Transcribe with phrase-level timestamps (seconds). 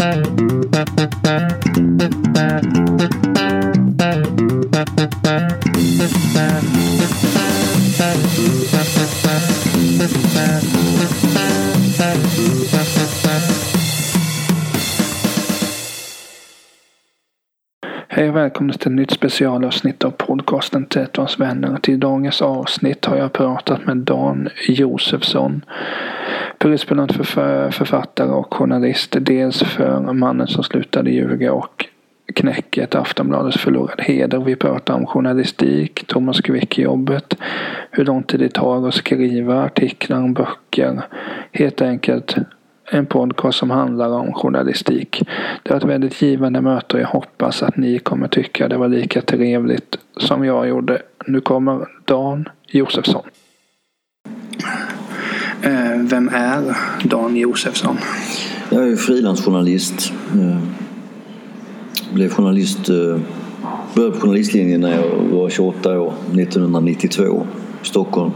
[0.00, 0.18] Hej
[18.28, 21.78] och välkomna till ett nytt specialavsnitt av podcasten Tätorts vänner.
[21.82, 25.64] Till dagens avsnitt har jag pratat med Dan Josefsson.
[26.60, 29.16] Prisbelönt för författare och journalist.
[29.20, 31.86] Dels för Mannen som slutade ljuga och
[32.34, 34.38] Knäcket, Aftonbladets förlorade heder.
[34.38, 37.36] Vi pratar om journalistik, Thomas Quick-jobbet,
[37.90, 41.02] hur lång tid det tar att skriva artiklar om böcker.
[41.52, 42.36] Helt enkelt
[42.90, 45.22] en podcast som handlar om journalistik.
[45.62, 48.88] Det var ett väldigt givande möte och jag hoppas att ni kommer tycka det var
[48.88, 51.02] lika trevligt som jag gjorde.
[51.26, 53.22] Nu kommer Dan Josefsson.
[55.62, 57.96] Eh, vem är Dan Josefsson?
[58.70, 60.12] Jag är frilansjournalist.
[60.34, 60.58] Eh,
[62.14, 63.20] blev journalist, eh,
[63.94, 67.46] började på journalistlinjen när jag var 28 år, 1992,
[67.82, 68.30] i Stockholm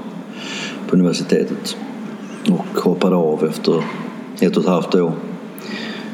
[0.88, 1.76] på universitetet.
[2.50, 3.84] Och hoppade av efter
[4.40, 5.12] ett och ett halvt år.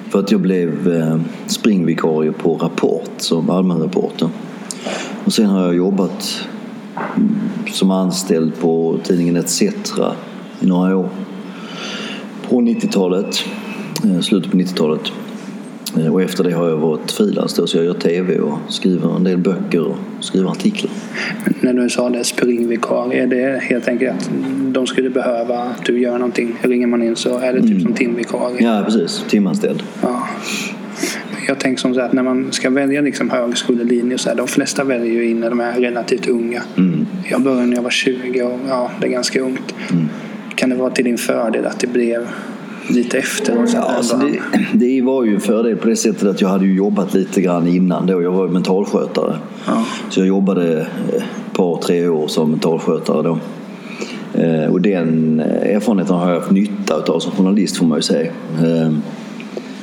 [0.08, 4.28] För att jag blev eh, springvikarie på Rapport som allmänreporter.
[5.24, 6.48] Och sen har jag jobbat
[7.16, 7.38] mm,
[7.72, 9.62] som anställd på tidningen ETC
[10.60, 11.08] i några år.
[12.48, 13.44] På 90-talet,
[14.04, 15.12] eh, slutet på 90-talet.
[15.98, 19.24] Eh, och efter det har jag varit frilans så jag gör tv och skriver en
[19.24, 20.92] del böcker och skriver artiklar.
[21.60, 24.30] Men när du sa det, springvikarie, är det helt enkelt att
[24.74, 26.56] de skulle behöva att du gör någonting?
[26.62, 27.82] Ringer man in så är det typ mm.
[27.82, 28.64] som timvikarie?
[28.64, 29.24] Ja, precis.
[29.28, 29.82] Timanställd.
[30.02, 30.28] Ja.
[31.48, 34.84] Jag tänker som så att när man ska välja liksom högskolelinje så här, de flesta
[34.84, 36.62] väljer ju in när de är relativt unga.
[36.76, 37.06] Mm.
[37.30, 39.74] Jag började när jag var 20 och ja, det är ganska ungt.
[39.90, 40.08] Mm.
[40.60, 42.28] Kan det vara till din fördel att det blev
[42.88, 43.70] lite efteråt?
[43.74, 44.38] Ja, alltså det,
[44.72, 47.68] det, var ju en fördel på det sättet att jag hade ju jobbat lite grann
[47.68, 48.22] innan då.
[48.22, 49.36] Jag var mentalskötare.
[49.66, 49.84] Ja.
[50.10, 50.80] Så jag jobbade
[51.16, 53.38] ett par, tre år som mentalskötare då.
[54.40, 58.32] Eh, och den erfarenheten har jag haft nytta av som journalist får man ju säga.
[58.62, 58.92] Eh,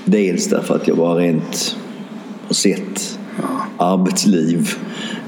[0.06, 1.78] dels därför att jag bara rent
[2.48, 3.86] har sett ja.
[3.86, 4.70] arbetsliv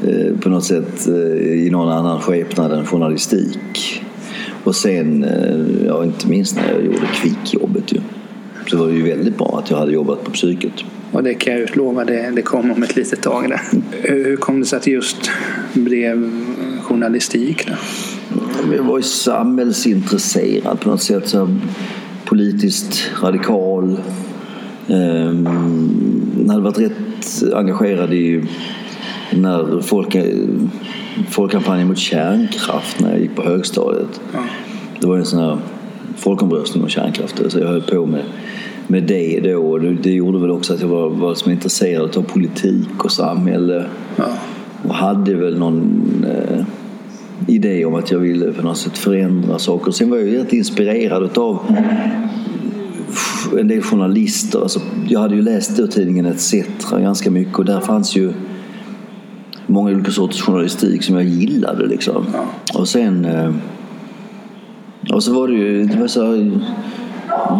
[0.07, 1.07] eh, på något sätt
[1.41, 4.03] i någon annan skepnad än journalistik.
[4.63, 7.99] Och sen, eh, ja inte minst när jag gjorde kvickjobbet ju.
[8.67, 10.73] Så var det ju väldigt bra att jag hade jobbat på psyket.
[11.11, 13.49] Och det kan jag utlova, det, det kommer om ett litet tag.
[13.49, 13.61] Där.
[14.01, 15.31] Hur kom det sig att det just
[15.73, 16.31] blev
[16.81, 17.67] journalistik?
[17.67, 17.73] Då?
[18.75, 21.27] Jag var ju samhällsintresserad på något sätt.
[21.27, 21.57] Så
[22.25, 23.97] politiskt radikal.
[24.87, 28.43] Jag hade varit rätt engagerad i
[29.33, 30.17] när folk
[31.29, 34.21] folkkampanjen mot kärnkraft när jag gick på högstadiet.
[34.33, 34.39] Ja.
[34.99, 35.57] Det var en sån här
[36.17, 37.41] folkomröstning om kärnkraft.
[37.47, 38.23] Så jag höll på med,
[38.87, 39.71] med det då.
[39.71, 43.85] Och det gjorde väl också att jag var, var som intresserad av politik och samhälle.
[44.15, 44.25] Ja.
[44.87, 46.65] Och hade väl någon eh,
[47.47, 49.91] idé om att jag ville på något sätt förändra saker.
[49.91, 51.59] Sen var jag rätt inspirerad av
[53.59, 54.61] en del journalister.
[54.61, 56.53] Alltså, jag hade ju läst då tidningen ETC
[56.91, 58.33] ganska mycket och där fanns ju
[59.69, 62.25] många olika sorters journalistik som jag gillade liksom.
[62.33, 62.79] Ja.
[62.79, 63.25] Och sen...
[63.25, 63.51] Eh,
[65.13, 66.21] och så var det ju, det var så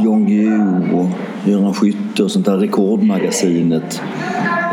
[0.05, 1.09] Jan Guillou och
[1.49, 4.01] Göran Skytte och sånt där Rekordmagasinet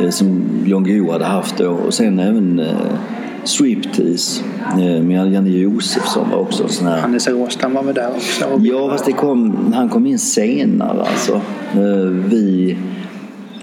[0.03, 1.71] eh, som Jan Guillou hade haft då.
[1.71, 2.67] Och sen även eh,
[3.45, 4.43] Striptease
[5.03, 7.01] med Janne Josefsson var också sån här.
[7.01, 8.61] Hannes Råstam var väl där också?
[8.63, 11.41] Ja, fast det kom, han kom in senare alltså.
[12.29, 12.77] Vi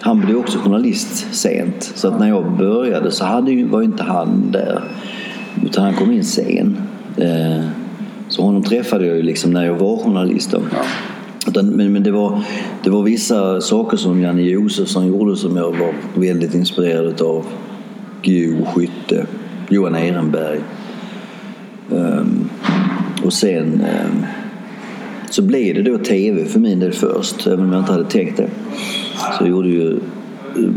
[0.03, 1.91] han blev också journalist sent.
[1.95, 4.83] Så att när jag började så hade, var inte han där.
[5.65, 6.77] Utan han kom in sen.
[7.17, 7.65] Eh,
[8.29, 10.51] så honom träffade jag ju liksom när jag var journalist.
[10.51, 10.61] Då.
[11.61, 12.43] Men, men det, var,
[12.83, 17.45] det var vissa saker som Janne Josefsson gjorde som jag var väldigt inspirerad av.
[18.21, 19.25] Guillou Skytte,
[19.69, 20.59] Johan Ehrenberg.
[21.89, 22.49] Um,
[23.25, 24.25] och sen um,
[25.33, 28.37] så blev det då tv för min del först, även om jag inte hade tänkt
[28.37, 28.49] det.
[29.37, 29.99] Så jag gjorde ju,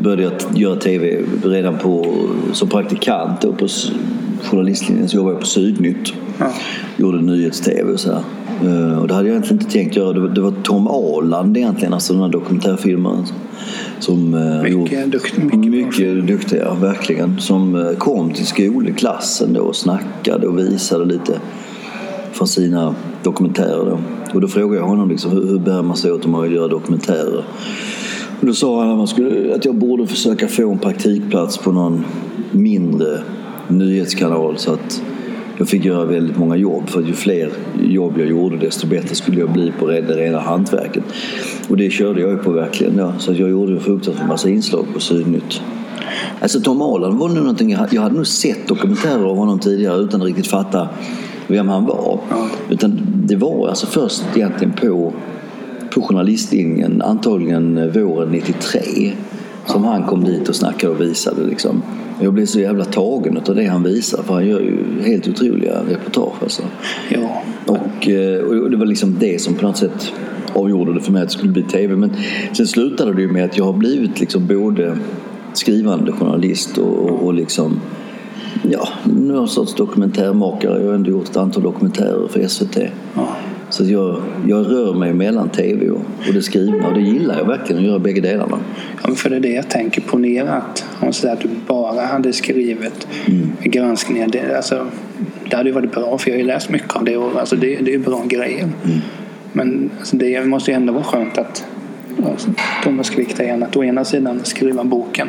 [0.02, 2.06] började jag göra tv redan på,
[2.52, 3.68] som praktikant då på
[4.42, 5.08] journalistlinjen.
[5.08, 6.12] Så jobbade jag på Sydnytt.
[6.38, 6.52] Ja.
[6.96, 8.22] Gjorde nyhets-tv och så här.
[8.64, 10.12] Eh, och det hade jag egentligen inte tänkt göra.
[10.12, 13.26] Det var, det var Tom Aland egentligen, alltså den här dokumentärfilmaren.
[13.98, 15.44] Som, eh, mycket gjorde, duktig.
[15.44, 17.40] Mycket, mycket duktig, ja, verkligen.
[17.40, 21.40] Som eh, kom till skolklassen då och snackade och visade lite
[22.36, 23.84] från sina dokumentärer.
[23.84, 23.98] Då.
[24.34, 26.52] Och då frågade jag honom liksom, hur, hur bär man sig åt om man vill
[26.52, 27.44] göra dokumentärer.
[28.40, 31.72] Och då sa han att, man skulle, att jag borde försöka få en praktikplats på
[31.72, 32.04] någon
[32.52, 33.20] mindre
[33.68, 35.02] nyhetskanal så att
[35.58, 36.88] jag fick göra väldigt många jobb.
[36.88, 37.50] För ju fler
[37.82, 41.04] jobb jag gjorde desto bättre skulle jag bli på det rena hantverket.
[41.68, 42.98] Och det körde jag ju på verkligen.
[42.98, 43.12] Ja.
[43.18, 45.60] Så jag gjorde en fruktansvärd massa inslag på Sydnytt.
[46.40, 50.20] Alltså Tom Aland var nog någonting, jag hade nog sett dokumentärer av honom tidigare utan
[50.20, 50.88] att riktigt fatta
[51.48, 52.20] vem han var.
[52.30, 52.48] Ja.
[52.70, 55.12] Utan det var alltså först egentligen på,
[55.94, 59.12] på journalistlinjen, antagligen våren 93,
[59.66, 61.46] som han kom dit och snackade och visade.
[61.46, 61.82] Liksom.
[62.20, 65.80] Jag blev så jävla tagen av det han visar för han gör ju helt otroliga
[65.90, 66.42] reportage.
[66.42, 66.62] Alltså.
[67.08, 67.42] Ja.
[67.66, 70.12] Och, eh, och det var liksom det som på något sätt
[70.52, 71.96] avgjorde det för mig att det skulle bli tv.
[71.96, 72.10] Men
[72.52, 74.98] sen slutade det ju med att jag har blivit liksom både
[75.52, 77.80] skrivande journalist och, och, och liksom
[78.70, 80.80] ja, någon sorts dokumentärmakare.
[80.80, 82.78] Jag har ändå gjort ett antal dokumentärer för SVT.
[83.14, 83.28] Ja.
[83.70, 87.44] Så jag, jag rör mig mellan tv och, och det skrivna och det gillar jag
[87.44, 88.58] verkligen att göra bägge delarna.
[89.02, 90.00] Ja, för det är det jag tänker.
[90.00, 93.48] Ponera att, säger att du bara hade skrivit Mm.
[93.62, 94.28] granskningar.
[94.28, 94.86] Det, alltså,
[95.50, 97.56] det hade ju varit bra för jag har ju läst mycket av det och alltså,
[97.56, 98.62] det, det är ju bra grejer.
[98.62, 98.98] Mm.
[99.52, 101.64] Men alltså, det måste ju ändå vara skönt att
[102.30, 102.50] alltså,
[102.84, 105.28] Thomas Quick igen att å ena sidan skriva boken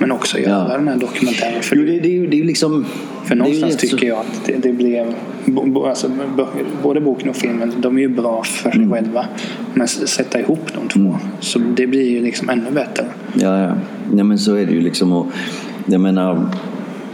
[0.00, 0.76] men också göra Ja.
[0.76, 1.62] den här dokumentären.
[1.62, 2.86] För, Jo, det, det, det är liksom...
[3.24, 5.14] för någonstans rätt så- tycker jag att det, det blev
[5.46, 6.10] bo, alltså,
[6.82, 8.92] både boken och filmen de är ju bra för sig Mm.
[8.92, 9.24] själva.
[9.74, 13.04] Men sätta ihop de två så det blir ju liksom ännu bättre.
[13.34, 13.72] Ja, ja.
[14.12, 15.12] Nej, men så är det ju liksom.
[15.12, 15.26] Och,
[15.86, 16.46] jag menar,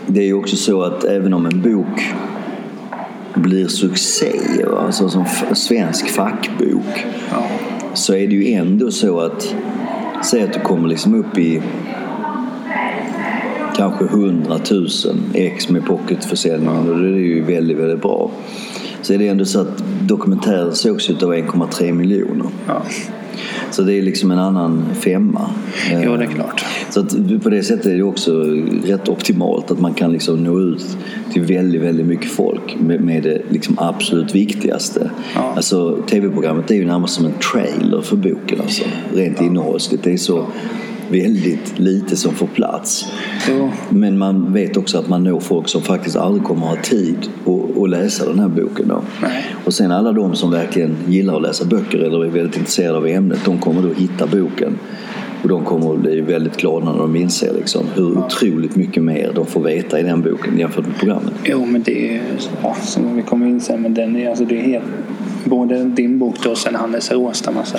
[0.07, 2.03] det är ju också så att även om en bok
[3.35, 4.33] blir succé,
[4.79, 5.25] alltså som
[5.55, 7.47] svensk fackbok, Ja.
[7.95, 9.55] så är det ju ändå så att
[10.25, 11.63] Säg att du kommer liksom upp i
[13.77, 14.89] kanske 100 000
[15.35, 18.31] ex med pocketförsäljning och det är ju väldigt, väldigt bra.
[19.03, 22.47] Så är det ändå så att dokumentären sågs ut av 1,3 miljoner.
[22.67, 22.83] Ja.
[23.71, 25.51] Så det är liksom en annan femma.
[26.05, 26.65] Jo, det är klart.
[26.91, 27.05] Så
[27.43, 28.43] på det sättet är det också
[28.85, 30.97] rätt optimalt att man kan liksom nå ut
[31.33, 35.11] till väldigt, väldigt mycket folk med, med det liksom absolut viktigaste.
[35.35, 35.53] Ja.
[35.57, 38.85] Alltså tv-programmet är ju närmast som en trailer för boken alltså,
[39.15, 40.03] rent innehållsligt.
[40.03, 40.47] Det är så
[41.11, 43.07] väldigt lite som får plats.
[43.49, 43.71] Jo.
[43.89, 47.17] Men man vet också att man når folk som faktiskt aldrig kommer ha tid
[47.47, 48.89] att, att läsa den här boken.
[48.89, 49.03] Då.
[49.23, 49.45] Nej.
[49.65, 53.07] Och sen alla de som verkligen gillar att läsa böcker eller är väldigt intresserade av
[53.07, 54.79] ämnet, de kommer då hitta boken.
[55.43, 59.33] Och de kommer att bli väldigt glada när de inser liksom hur otroligt mycket mer
[59.35, 61.33] de får veta i den boken jämfört med programmet.
[61.45, 62.23] Jo, men det är
[62.63, 64.85] ja, som vi kommer in sen, men den är, alltså, det är helt,
[65.45, 67.59] både din bok då och sen Hannes Råstam.
[67.59, 67.79] Alltså,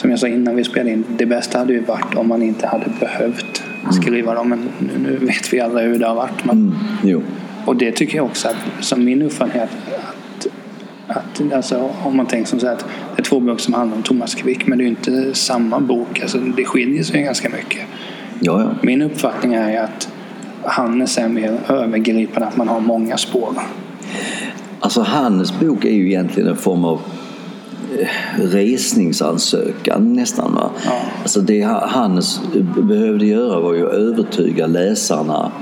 [0.00, 2.66] som jag sa innan vi spelade in, det bästa hade ju varit om man inte
[2.66, 4.48] hade behövt skriva dem.
[4.48, 6.44] Men nu, nu vet vi alla hur det har varit.
[6.44, 7.22] Men, Mm.
[7.64, 9.70] Och det tycker jag också, att, som min uppfattning, att,
[11.08, 12.86] att, att alltså, om man tänker som så här, att
[13.16, 15.80] det är två böcker som handlar om Thomas Quick, men det är ju inte samma
[15.80, 16.20] bok.
[16.22, 17.80] Alltså, det skiljer sig ganska mycket.
[18.40, 18.70] Ja, ja.
[18.82, 20.08] Min uppfattning är att
[20.62, 23.54] Hannes är mer övergripande, att man har många spår.
[24.80, 27.00] Alltså Hannes bok är ju egentligen en form av
[28.38, 30.54] resningsansökan nästan.
[30.54, 30.70] Va?
[30.84, 30.92] Ja.
[31.22, 32.40] Alltså det Ha- Hannes
[32.82, 35.52] behövde göra var ju att övertyga läsarna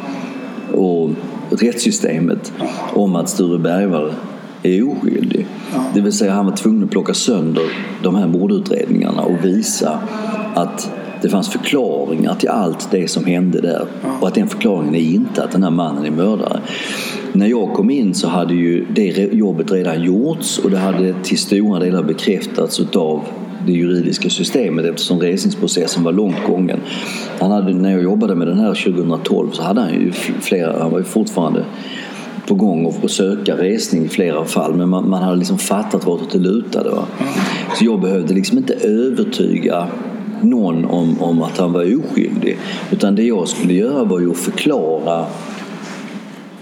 [0.74, 1.10] och
[1.50, 2.52] rättssystemet
[2.94, 4.12] om att Sture Bergvall
[4.62, 5.46] är oskyldig.
[5.94, 7.64] Det vill säga han var tvungen att plocka sönder
[8.02, 9.98] de här mordutredningarna och visa
[10.54, 10.90] att
[11.22, 13.86] det fanns förklaringar till allt det som hände där.
[14.20, 16.60] Och att den förklaringen är inte att den här mannen är mördare.
[17.32, 21.38] När jag kom in så hade ju det jobbet redan gjorts och det hade till
[21.38, 23.24] stora delar bekräftats utav
[23.66, 26.80] det juridiska systemet eftersom resningsprocessen var långt gången.
[27.40, 30.90] Han hade, när jag jobbade med den här 2012 så hade han ju flera, han
[30.90, 31.64] var ju fortfarande
[32.48, 36.30] på gång och söka resning i flera fall men man, man hade liksom fattat vartåt
[36.32, 36.90] det lutade.
[36.90, 37.06] Va?
[37.74, 39.88] Så jag behövde liksom inte övertyga
[40.42, 42.58] någon om, om att han var oskyldig
[42.90, 45.26] utan det jag skulle göra var ju att förklara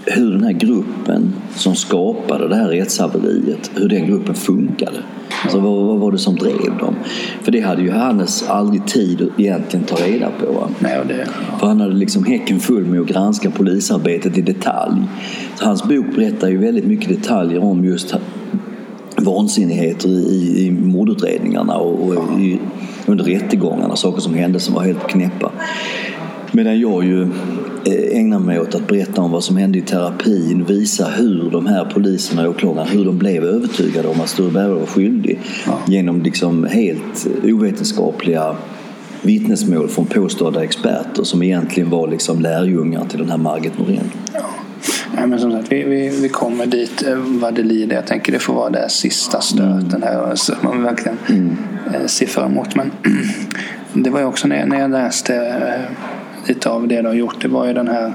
[0.05, 4.97] hur den här gruppen som skapade det här rättshaveriet, hur den gruppen funkade.
[5.43, 6.95] Alltså vad, vad var det som drev dem?
[7.41, 10.67] För det hade ju Hannes aldrig tid att egentligen ta reda på.
[10.79, 11.27] Nej, det,
[11.59, 15.01] För han hade liksom häcken full med att granska polisarbetet i detalj.
[15.55, 18.15] Så hans bok berättar ju väldigt mycket detaljer om just
[19.17, 22.59] vansinnigheter i, i, i mordutredningarna och, och i,
[23.07, 25.51] under rättegångarna, saker som hände som var helt knäppa.
[26.51, 27.21] Medan jag ju
[27.85, 31.65] eh, ägnar mig åt att berätta om vad som hände i terapin, visa hur de
[31.65, 35.39] här poliserna och åklagarna, hur de blev övertygade om att Sture var skyldig
[35.87, 38.55] genom liksom helt ovetenskapliga
[39.21, 44.11] vittnesmål från påstådda experter som egentligen var liksom lärjungar till den här Margit Norén.
[45.15, 47.95] Nej, men som sagt, vi, vi, vi kommer dit eh, vad det lider.
[47.95, 51.17] Jag tänker det får vara det sista stöten här så man verkligen
[51.93, 52.75] eh, ser fram emot.
[52.75, 52.91] Men
[54.03, 57.41] det var ju också när, när jag läste eh, lite av det du har gjort.
[57.41, 58.13] Det var ju den här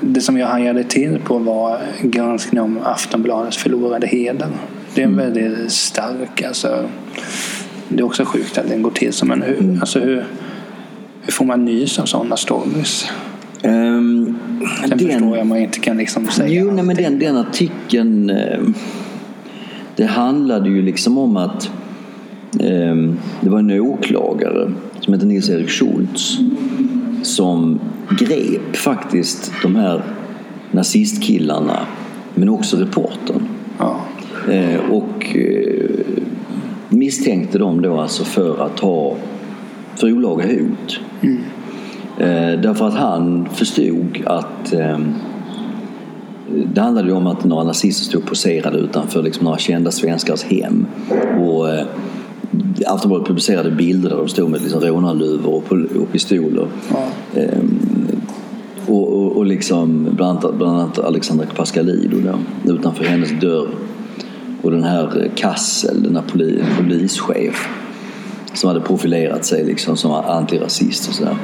[0.00, 4.48] det som jag hajade till på var granskningen om Aftonbladets förlorade heder.
[4.94, 5.32] Det är en mm.
[5.32, 6.88] väldigt stark, alltså,
[7.88, 9.80] det är också sjukt att den går till så, men hur, mm.
[9.80, 10.24] alltså hur,
[11.22, 13.06] hur får man nys av sådana stories?
[13.64, 14.38] Um,
[14.80, 18.30] Sen den, förstår jag man inte kan liksom säga Jo, nej, men den, den artikeln
[18.30, 18.60] eh,
[19.96, 21.70] det handlade ju liksom om att
[22.60, 22.96] eh,
[23.40, 26.38] det var en åklagare som hette Nils-Erik Schultz
[27.22, 27.80] som
[28.18, 30.02] grep faktiskt de här
[30.70, 31.86] nazistkillarna
[32.34, 33.42] men också reportern.
[33.78, 34.00] Ja.
[34.50, 35.90] Eh, och eh,
[36.88, 39.16] misstänkte dem då alltså för att ha
[39.96, 41.00] för olaga hot.
[41.20, 41.38] Mm.
[42.18, 44.98] Eh, därför att han förstod att eh,
[46.74, 50.86] det handlade om att några nazister stod poserade utanför liksom några kända svenskars hem.
[51.40, 51.86] Och, eh,
[52.86, 56.66] Aftonbladet publicerade bilder där de stod med liksom rånarluvor och, och pistoler.
[56.90, 57.04] Ja.
[57.40, 57.78] Ehm,
[58.86, 62.38] och, och, och, liksom bland annat, bland annat Alexandra Pascalido då,
[62.72, 63.68] utanför hennes dörr.
[64.62, 67.68] Och den här Kassel, den här poli, polischef
[68.54, 71.36] som hade profilerat sig liksom som antirasist och sådär.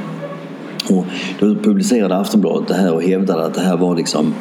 [0.91, 1.05] Och
[1.41, 4.35] då publicerade Aftonbladet det här och hävdade att det här var liksom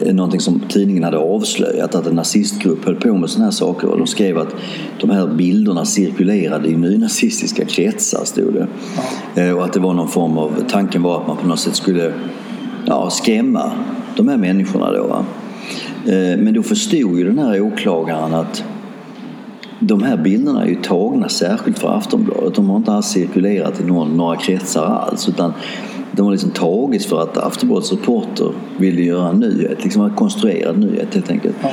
[0.00, 3.88] eh, någonting som tidningen hade avslöjat att en nazistgrupp höll på med sådana här saker.
[3.88, 4.54] Och de skrev att
[5.00, 8.66] de här bilderna cirkulerade i nynazistiska kretsar, stod det.
[9.34, 9.42] Ja.
[9.42, 11.76] Eh, och att det var någon form av, tanken var att man på något sätt
[11.76, 12.12] skulle
[12.86, 13.72] ja, skrämma
[14.16, 15.06] de här människorna då.
[15.06, 15.24] Va?
[16.06, 18.64] Eh, men då förstod ju den här åklagaren att
[19.82, 22.54] de här bilderna är ju tagna särskilt för Aftonbladet.
[22.54, 25.28] De har inte alls cirkulerat i någon, några kretsar alls.
[25.28, 25.52] Utan
[26.12, 30.78] de har liksom tagits för att Aftonbladets reporter ville göra en nyhet, liksom en konstruerad
[30.78, 31.56] nyhet helt enkelt.
[31.62, 31.70] Ja.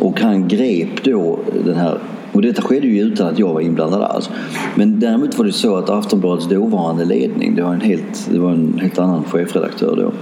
[0.00, 1.98] Och han grep då den här
[2.32, 4.30] och detta skedde ju utan att jag var inblandad alls.
[4.74, 8.50] Men däremot var det så att Aftonbladets dåvarande ledning, det var en helt, det var
[8.50, 10.12] en helt annan chefredaktör då,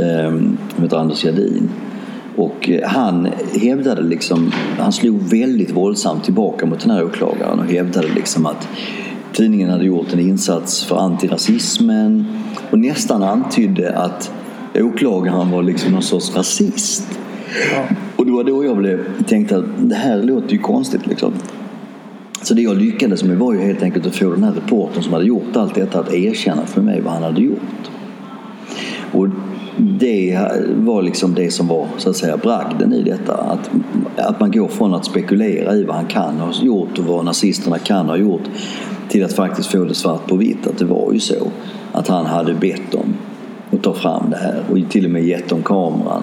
[0.00, 0.32] eh,
[0.88, 1.68] som Anders Jadin.
[2.38, 3.28] Och eh, han
[3.60, 8.68] hävdade liksom, han slog väldigt våldsamt tillbaka mot den här åklagaren och hävdade liksom att
[9.32, 12.24] tidningen hade gjort en insats för antirasismen
[12.70, 14.32] och nästan antydde att
[14.74, 17.18] åklagaren var liksom någon sorts rasist.
[17.74, 17.84] Ja.
[18.16, 21.32] Och det var då jag blev, tänkte att det här låter ju konstigt liksom.
[22.42, 25.12] Så det jag lyckades med var ju helt enkelt att få den här reportern som
[25.12, 27.90] hade gjort allt detta att erkänna för mig vad han hade gjort.
[29.12, 29.28] Och
[29.78, 33.34] det var liksom det som var så att säga bragden i detta.
[33.34, 33.70] Att,
[34.16, 37.78] att man går från att spekulera i vad han kan ha gjort och vad nazisterna
[37.78, 38.42] kan ha gjort
[39.08, 41.48] till att faktiskt få det svart på vitt att det var ju så
[41.92, 43.14] att han hade bett dem
[43.72, 46.22] att ta fram det här och till och med gett dem kameran.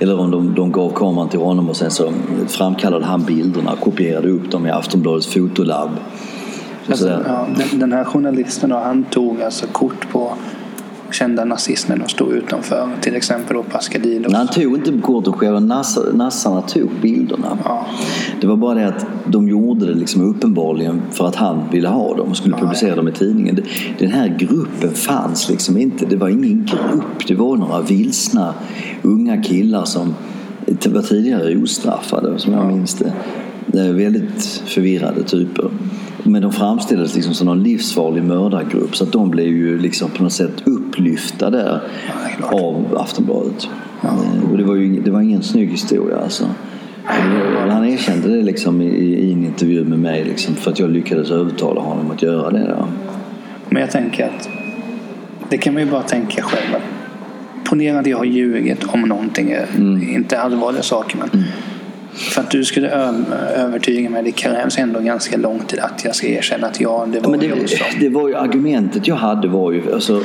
[0.00, 2.12] Eller om de, de gav kameran till honom och sen så
[2.46, 5.90] framkallade han bilderna och kopierade upp dem i Aftonbladets fotolabb.
[6.88, 10.32] Alltså, ja, den, den här journalisten då, han tog alltså kort på
[11.10, 12.88] kända nazismen och stod utanför.
[13.00, 13.64] Till exempel då.
[14.32, 17.58] Han tog inte kort och själva nassarna tog bilderna.
[17.64, 17.86] Ja.
[18.40, 22.16] Det var bara det att de gjorde det liksom uppenbarligen för att han ville ha
[22.16, 22.96] dem och skulle ja, publicera ja.
[22.96, 23.62] dem i tidningen.
[23.98, 26.06] Den här gruppen fanns liksom inte.
[26.06, 27.26] Det var ingen grupp.
[27.26, 28.54] Det var några vilsna
[29.02, 30.14] unga killar som
[30.66, 33.12] var tidigare ostraffade som jag minns det.
[33.92, 35.70] Väldigt förvirrade typer.
[36.22, 40.22] Men de framställdes liksom som någon livsfarlig mördargrupp så att de blev ju liksom på
[40.22, 41.80] något sätt upplyfta där
[42.40, 43.68] ja, av Aftonbladet.
[44.02, 44.08] Ja.
[44.08, 46.48] Eh, och det var ju det var ingen snygg historia alltså.
[47.68, 51.30] Han erkände det liksom i, i en intervju med mig liksom för att jag lyckades
[51.30, 52.58] övertala honom att göra det.
[52.58, 52.86] Där.
[53.68, 54.48] Men jag tänker att
[55.48, 56.82] det kan man ju bara tänka själv.
[57.64, 60.02] Ponera att jag har ljugit om någonting, mm.
[60.02, 61.44] inte allvarliga saker men mm
[62.16, 62.88] för att du skulle
[63.54, 67.20] övertyga mig, det krävs ändå ganska lång tid att jag ska erkänna att ja, det
[67.20, 67.54] var Men det,
[68.00, 70.22] det var ju argumentet jag hade var ju, alltså,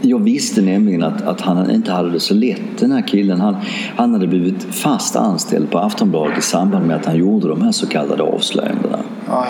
[0.00, 3.40] jag visste nämligen att, att han inte hade det så lätt den här killen.
[3.40, 3.56] Han,
[3.96, 7.72] han hade blivit fast anställd på Aftonbladet i samband med att han gjorde de här
[7.72, 8.98] så kallade avslöjandena.
[9.28, 9.46] Ja,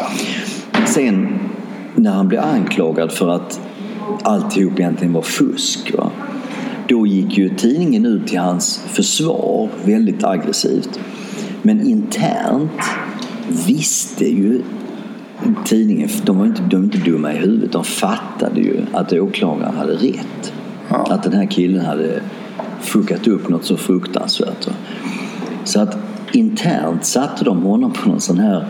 [0.72, 0.86] ja.
[0.86, 1.38] Sen
[1.94, 3.60] när han blev anklagad för att
[4.22, 5.92] alltihop egentligen var fusk.
[5.98, 6.10] Va?
[6.88, 11.00] Då gick ju tidningen ut till hans försvar väldigt aggressivt.
[11.62, 12.82] Men internt
[13.66, 14.62] visste ju
[15.64, 19.76] tidningen, de var inte, de var inte dumma i huvudet, de fattade ju att åklagaren
[19.76, 20.52] hade rätt.
[20.88, 21.06] Ja.
[21.10, 22.20] Att den här killen hade
[22.80, 24.68] fuckat upp något så fruktansvärt.
[25.64, 25.96] Så att
[26.32, 28.66] internt satte de honom på någon sån här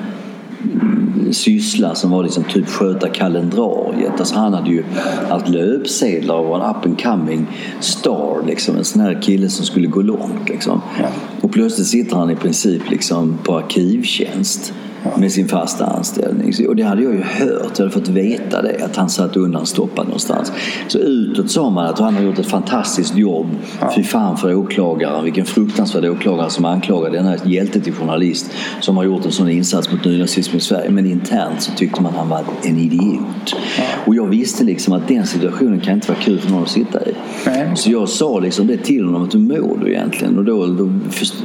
[1.30, 4.12] syssla som var liksom typ sköta kalendariet.
[4.18, 4.84] Alltså han hade ju
[5.28, 7.46] haft löpsedlar och var en up and coming
[7.80, 8.42] star.
[8.46, 8.76] Liksom.
[8.76, 10.48] En sån här kille som skulle gå långt.
[10.48, 10.80] Liksom.
[10.98, 11.08] Ja.
[11.40, 14.72] Och plötsligt sitter han i princip liksom på arkivtjänst.
[15.16, 16.52] Med sin fasta anställning.
[16.68, 20.06] Och det hade jag ju hört, jag hade fått veta det, att han satt undanstoppad
[20.06, 20.52] någonstans.
[20.88, 23.46] Så utåt sa man att han har gjort ett fantastiskt jobb.
[23.80, 23.92] Ja.
[23.96, 28.96] Fy fan för åklagaren, vilken fruktansvärd åklagare som anklagade den här hjälte till journalist som
[28.96, 30.90] har gjort en sån insats mot nynazismen i Sverige.
[30.90, 33.54] Men internt så tyckte man att han var en idiot.
[33.78, 33.84] Ja.
[34.06, 37.08] Och jag visste liksom att den situationen kan inte vara kul för någon att sitta
[37.08, 37.14] i.
[37.46, 37.70] Nej.
[37.76, 40.38] Så jag sa liksom det till honom, att hur mår du egentligen?
[40.38, 40.90] Och då, då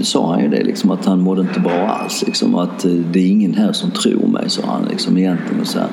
[0.02, 2.24] sa han ju det liksom, att han mådde inte bra alls.
[2.28, 5.62] Liksom, att eh, det är ingen här som tror mig, sa han liksom egentligen.
[5.62, 5.90] Och så, här.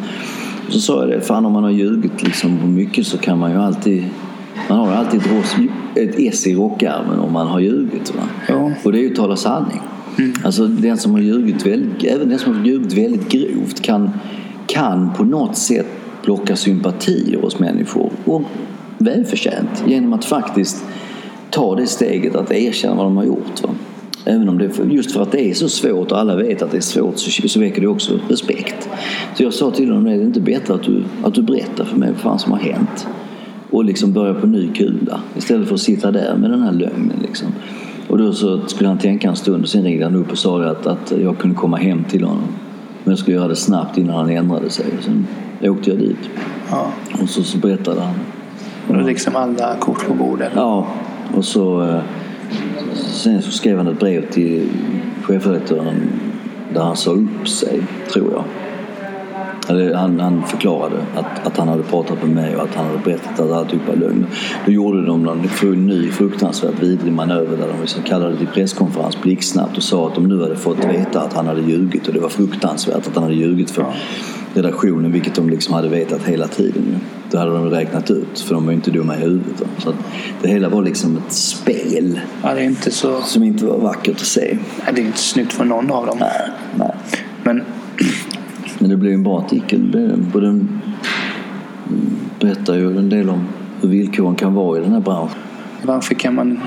[0.66, 3.50] och så sa jag det, fan om man har ljugit liksom mycket så kan man
[3.50, 4.04] ju alltid
[4.68, 5.22] man har alltid
[5.94, 8.14] ett S i rockärmen om man har ljugit.
[8.16, 8.22] Va?
[8.48, 8.72] Ja.
[8.82, 9.80] Och det är ju att tala sanning.
[10.18, 10.32] Mm.
[10.44, 14.10] Alltså den som har ljugit väldigt, även den som har ljugit väldigt grovt kan,
[14.66, 15.86] kan på något sätt
[16.22, 18.10] plocka sympatier hos människor.
[18.24, 18.42] Och
[18.98, 20.84] välförtjänt genom att faktiskt
[21.50, 23.62] ta det steget att erkänna vad de har gjort.
[23.62, 23.68] Va?
[24.24, 26.76] Även om det, just för att det är så svårt och alla vet att det
[26.76, 28.88] är svårt så, så väcker det också respekt.
[29.34, 31.96] Så jag sa till honom, är det inte bättre att du, att du berättar för
[31.96, 33.06] mig vad fan som har hänt?
[33.70, 37.16] Och liksom börja på ny kula istället för att sitta där med den här lögnen.
[37.22, 37.48] Liksom.
[38.08, 40.64] Och då så skulle han tänka en stund och sen ringde han upp och sa
[40.64, 42.48] att, att jag kunde komma hem till honom.
[43.04, 44.86] Men jag skulle göra det snabbt innan han ändrade sig.
[45.00, 45.26] Sen
[45.62, 46.30] åkte jag dit.
[46.70, 46.86] Ja.
[47.22, 48.14] Och så, så berättade han.
[48.88, 50.52] Och då liksom alla kort på bordet?
[50.54, 50.86] Ja.
[51.36, 52.00] Och så eh,
[52.94, 54.68] Sen så skrev han ett brev till
[55.22, 56.10] chefredaktören
[56.74, 57.82] där han sa upp sig,
[58.12, 58.44] tror jag.
[59.68, 62.98] Eller han, han förklarade att, att han hade pratat med mig och att han hade
[62.98, 64.26] berättat att alltihop var lögn.
[64.66, 65.48] Då gjorde de någon
[65.86, 70.28] ny fruktansvärt vidrig manöver där de liksom kallade till presskonferens blixtsnabbt och sa att de
[70.28, 73.34] nu hade fått veta att han hade ljugit och det var fruktansvärt att han hade
[73.34, 73.86] ljugit för
[74.54, 77.00] redaktionen, vilket de liksom hade vetat hela tiden.
[77.34, 79.62] Det hade de räknat ut, för de var ju inte dumma i huvudet.
[79.78, 79.94] Så
[80.42, 82.20] det hela var liksom ett spel.
[82.42, 83.22] Ja, det är inte så...
[83.22, 84.58] Som inte var vackert att se.
[84.86, 86.16] Ja, det är inte snyggt för någon av dem.
[86.20, 86.94] Nej, nej.
[87.42, 87.62] Men...
[88.78, 89.90] Men det blev en bra artikel.
[89.90, 90.80] Den
[92.40, 93.48] berättar ju en del om
[93.80, 95.38] hur villkoren kan vara i den här branschen.
[95.82, 96.60] Varför kan man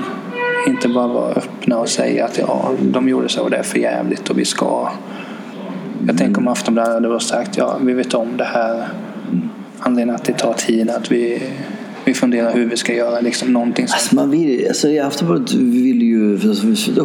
[0.66, 3.78] inte bara vara öppna och säga att ja, de gjorde så och det är för
[3.78, 4.88] jävligt och vi ska
[6.06, 8.88] jag tänker om Aftonbladet hade sagt ja, vi vet om det här.
[9.78, 11.42] Anledningen att det tar tid, att vi,
[12.04, 13.20] vi funderar hur vi ska göra.
[13.20, 16.38] Liksom någonting alltså man vill, alltså Aftonbladet vill ju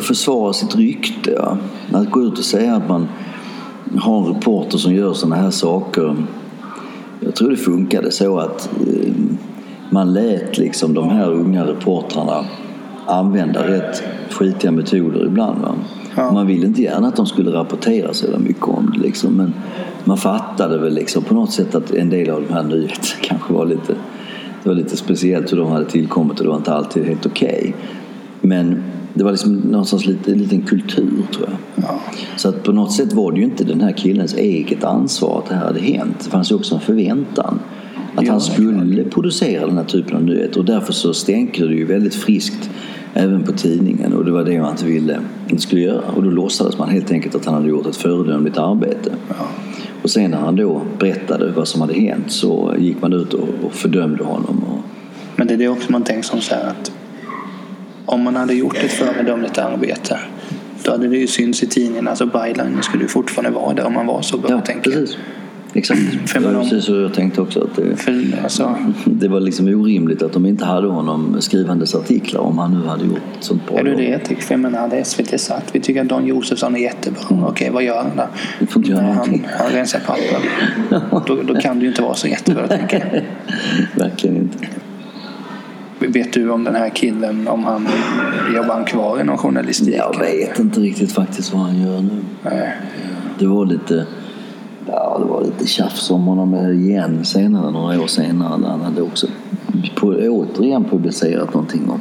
[0.02, 1.32] försvara sitt rykte.
[1.32, 1.58] Ja.
[1.94, 3.08] Att gå ut och säga att man
[3.98, 6.16] har en reporter som gör sådana här saker.
[7.20, 9.14] Jag tror det funkade så att eh,
[9.90, 12.46] man lät liksom de här unga reportrarna
[13.06, 15.62] använda rätt skitiga metoder ibland.
[15.62, 15.76] Va?
[16.16, 16.32] Ja.
[16.32, 19.00] Man ville inte gärna att de skulle rapportera så mycket om det.
[19.00, 19.34] Liksom.
[19.34, 19.54] Men
[20.04, 23.54] man fattade väl liksom på något sätt att en del av de här nyheterna kanske
[23.54, 23.94] var lite,
[24.64, 27.60] det var lite speciellt hur de hade tillkommit och det var inte alltid helt okej.
[27.60, 27.74] Okay.
[28.42, 31.86] Men det var liksom någonstans lite, en liten kultur tror jag.
[31.86, 32.00] Ja.
[32.36, 35.50] Så att på något sätt var det ju inte den här killens eget ansvar att
[35.50, 36.16] det här hade hänt.
[36.24, 37.60] Det fanns ju också en förväntan.
[38.16, 41.76] Att ja, han skulle producera den här typen av nyheter och därför så stänker det
[41.76, 42.70] ju väldigt friskt
[43.14, 46.02] även på tidningen och det var det man inte ville inte skulle göra.
[46.16, 49.12] Och då låtsades man helt enkelt att han hade gjort ett föredömligt arbete.
[49.30, 49.48] Ja.
[50.02, 53.50] Och sen när han då berättade vad som hade hänt så gick man ut och,
[53.64, 54.64] och fördömde honom.
[54.64, 54.80] Och...
[55.36, 56.92] Men det är det också man tänker som så här att
[58.06, 60.20] om man hade gjort ett föredömligt arbete
[60.84, 62.08] då hade det ju synts i tidningen.
[62.08, 64.52] Alltså byline skulle ju fortfarande vara där om man var så bra.
[64.52, 64.92] Ja, tänker.
[64.92, 65.18] precis.
[65.74, 66.00] Exakt.
[66.34, 67.64] Det var precis så jag tänkte också.
[67.64, 68.76] Att det, för, alltså.
[69.06, 73.06] det var liksom orimligt att de inte hade honom skrivandes artiklar om han nu hade
[73.06, 74.42] gjort sånt bra Är du det jag tycker?
[74.42, 77.22] För jag menar, hade SVT sagt vi tycker att Don Josefsson är jättebra.
[77.32, 77.44] Mm.
[77.44, 78.24] Okej, vad gör han då?
[78.60, 79.48] Du får inte göra någonting.
[79.52, 81.28] Han, han rensar papper.
[81.28, 83.24] då, då kan du ju inte vara så jättebra, tänker jag.
[84.04, 84.58] Verkligen inte.
[86.00, 87.88] Vet du om den här killen, om han
[88.56, 89.96] jobbar han kvar inom journalistik?
[89.98, 92.24] Jag vet inte riktigt faktiskt vad han gör nu.
[92.44, 92.78] Nej.
[93.40, 94.06] Det var lite
[94.88, 98.58] Ja, det var lite tjafs om honom igen senare, några år senare.
[98.58, 99.28] När han hade också
[99.96, 102.00] på, återigen publicerat någonting om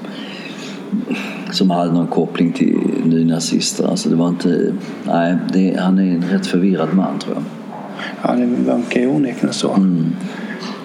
[1.51, 3.88] som hade någon koppling till nynazister.
[3.88, 4.73] Alltså det var inte...
[5.05, 7.45] Nej, det, han är en rätt förvirrad man tror jag.
[8.23, 9.73] Ja, det verkar ju onekligen så.
[9.73, 10.07] Mm.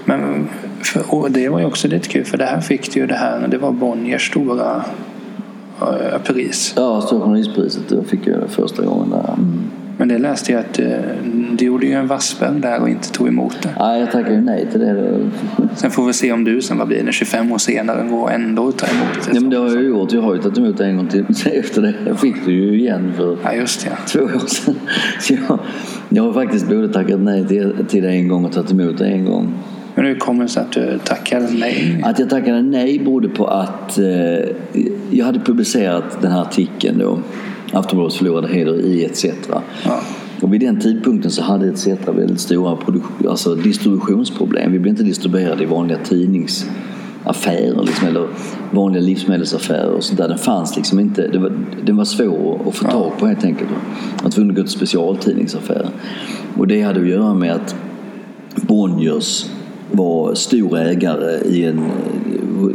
[0.06, 0.48] Men
[0.82, 3.48] för, det var ju också lite kul för det här fick du ju det här,
[3.48, 4.84] det var Bonniers stora
[5.82, 6.74] äh, pris.
[6.76, 7.90] Ja, Stora journalistpriset.
[7.90, 9.34] Det fick jag första gången där.
[9.34, 9.64] Mm.
[9.98, 10.88] Men det läste jag att eh,
[11.52, 13.70] du gjorde ju en Wassberg där och inte tog emot det.
[13.80, 15.20] Nej, jag tackade nej till det.
[15.76, 18.72] Sen får vi se om du sen, vad blir det, 25 år senare går ändå
[18.72, 19.32] ta emot det.
[19.34, 20.14] Ja, men det har jag ju gjort.
[20.14, 21.94] Jag har ju tagit emot det en gång till efter det.
[22.08, 23.92] Jag fick det ju igen för ja, just ja.
[24.08, 24.76] två år sedan.
[25.20, 25.60] Så jag,
[26.10, 29.08] jag har faktiskt både tackat nej till, till det en gång och tagit emot det
[29.08, 29.54] en gång.
[29.96, 32.02] Men hur kommer det sig att du tackade nej?
[32.06, 34.06] Att jag tackade nej berodde på att eh,
[35.10, 37.20] jag hade publicerat den här artikeln då
[37.72, 39.26] Aftonbladets förlorade heder i ETC.
[39.50, 40.02] Ja.
[40.42, 42.78] Och vid den tidpunkten så hade ETC väldigt stora
[43.30, 44.72] alltså distributionsproblem.
[44.72, 48.28] Vi blev inte distribuerade i vanliga tidningsaffärer liksom, eller
[48.72, 50.28] vanliga livsmedelsaffärer och sånt där.
[50.28, 51.28] Den fanns liksom inte.
[51.28, 51.52] Det var,
[51.86, 53.70] den var svår att få tag på helt enkelt.
[53.70, 53.80] Man
[54.24, 55.90] var tvungen att gå till specialtidningsaffärer.
[56.58, 57.76] Och det hade att göra med att
[58.56, 59.46] Bonniers
[59.92, 61.80] var stor ägare i en,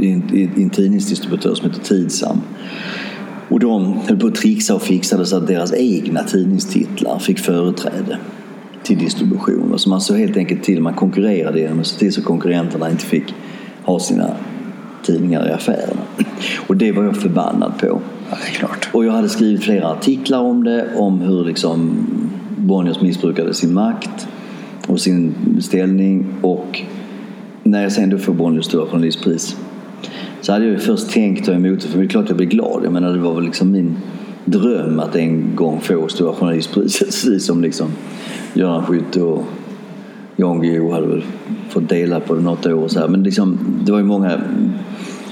[0.00, 2.40] i en, i en tidningsdistributör som heter Tidsam.
[3.52, 8.18] Och de höll på att trixa och fixade så att deras egna tidningstitlar fick företräde
[8.82, 9.78] till distribution.
[9.78, 13.04] Så man såg helt enkelt till, man konkurrerade genom att se till så konkurrenterna inte
[13.04, 13.34] fick
[13.82, 14.30] ha sina
[15.02, 16.00] tidningar i affärerna.
[16.66, 17.86] Och det var jag förbannad på.
[18.30, 18.88] Ja, det är klart.
[18.92, 21.96] Och jag hade skrivit flera artiklar om det, om hur liksom
[22.56, 24.28] Bonniers missbrukade sin makt
[24.86, 26.26] och sin ställning.
[26.40, 26.82] Och
[27.62, 29.56] när jag sen då får Bonniers Stora Journalistpris
[30.42, 32.48] så hade jag ju först tänkt ta emot det, för det är klart jag blev
[32.48, 32.84] glad.
[32.84, 33.96] Jag menar det var väl liksom min
[34.44, 37.88] dröm att en gång få Stora Journalistpriset, precis som liksom
[38.54, 39.44] Göran Skytte och
[40.36, 41.24] Jan Guillou hade väl
[41.68, 42.88] fått dela på det något år.
[42.88, 43.08] Så här.
[43.08, 44.40] Men liksom, det var ju många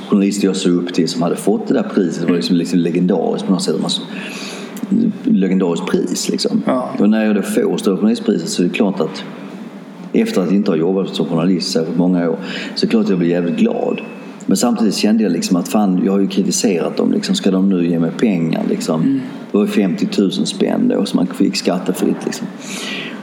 [0.08, 2.20] journalister jag såg upp till som hade fått det där priset.
[2.20, 3.76] Det var liksom, liksom legendariskt på något sätt.
[3.80, 3.90] Man,
[5.24, 6.62] legendariskt pris liksom.
[6.66, 6.90] Ja.
[6.98, 9.24] Och när jag då får Stora Journalistpriset så är det klart att
[10.12, 12.36] efter att inte ha jobbat som journalist särskilt många år
[12.74, 14.00] så är det klart att jag blir jävligt glad.
[14.50, 17.12] Men samtidigt kände jag liksom att fan, jag har ju kritiserat dem.
[17.12, 18.62] Liksom, ska de nu ge mig pengar?
[18.68, 19.02] Liksom?
[19.02, 19.20] Mm.
[19.52, 22.24] Det var 50 000 spänn då som man fick skattefritt.
[22.24, 22.46] Liksom.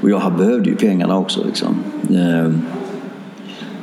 [0.02, 1.46] Och jag behövde ju pengarna också.
[1.46, 1.76] Liksom.
[2.16, 2.62] Ehm,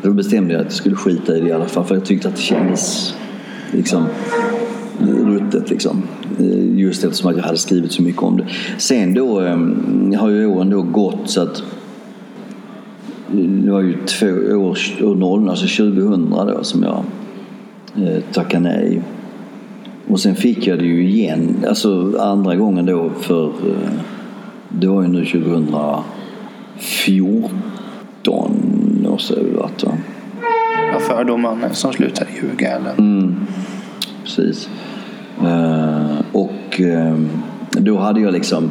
[0.02, 1.84] då bestämde jag att jag skulle skita i det i alla fall.
[1.84, 3.14] För jag tyckte att det kändes
[3.72, 4.06] liksom,
[5.00, 5.70] ruttet.
[5.70, 6.02] Liksom.
[6.38, 8.46] Ehm, just eftersom att jag hade skrivit så mycket om det.
[8.78, 11.62] Sen då ehm, har ju åren då gått så att
[13.32, 14.26] det var ju två
[14.56, 17.04] år, år 0, alltså 2000 då som jag
[17.96, 19.00] eh, tackade nej.
[20.08, 23.90] Och sen fick jag det ju igen, alltså andra gången då för, eh,
[24.68, 26.04] det var ju nu 2014
[29.06, 29.92] och så varit va.
[30.92, 32.92] Ja, fördomaren som slutade ljuga eller?
[32.98, 33.46] Mm,
[34.24, 34.68] precis.
[35.42, 36.80] Uh, och
[37.70, 38.70] då hade jag liksom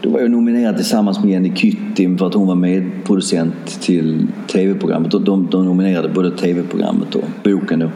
[0.00, 5.10] då var jag nominerad tillsammans med Jenny Kyttim för att hon var medproducent till tv-programmet.
[5.10, 7.78] De, de nominerade både tv-programmet och boken.
[7.78, 7.86] Då.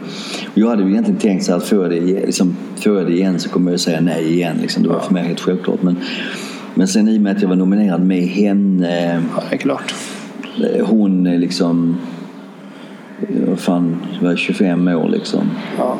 [0.51, 3.13] Och jag hade ju egentligen tänkt så att får jag, det, liksom, får jag det
[3.13, 4.57] igen så kommer jag säga nej igen.
[4.61, 4.83] Liksom.
[4.83, 5.83] Det var för mig helt självklart.
[5.83, 5.95] Men,
[6.73, 9.23] men sen i och med att jag var nominerad med henne.
[9.35, 9.93] Ja, det är klart.
[10.63, 11.97] Eh, hon är liksom,
[13.47, 15.41] vad fan, var 25 år liksom.
[15.77, 15.97] Ja.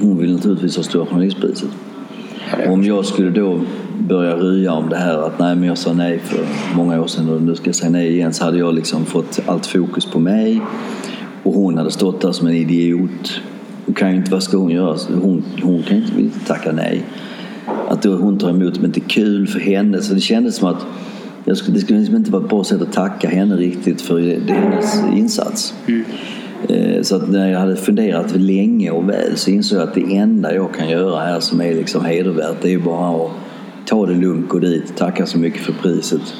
[0.00, 1.70] Hon vill naturligtvis ha Stora Journalistpriset.
[2.68, 3.60] Om jag skulle då
[3.98, 6.40] börja rya om det här att nej men jag sa nej för
[6.76, 9.40] många år sedan och nu ska jag säga nej igen så hade jag liksom fått
[9.46, 10.60] allt fokus på mig
[11.42, 13.40] och hon hade stått där som en idiot.
[13.86, 14.96] Hon kan ju inte, vad ska hon göra?
[15.22, 17.02] Hon, hon kan ju inte tacka nej.
[17.88, 20.02] Att då hon tar emot men inte kul för henne.
[20.02, 20.86] Så det kändes som att
[21.44, 24.20] jag skulle, det skulle liksom inte vara ett bra sätt att tacka henne riktigt för
[24.20, 25.74] det, det hennes insats.
[25.86, 26.04] Mm.
[26.68, 30.16] Eh, så att när jag hade funderat länge och väl så insåg jag att det
[30.16, 33.30] enda jag kan göra här som är liksom hedervärt det är bara att
[33.86, 36.34] ta det lugnt, gå dit, tacka så mycket för priset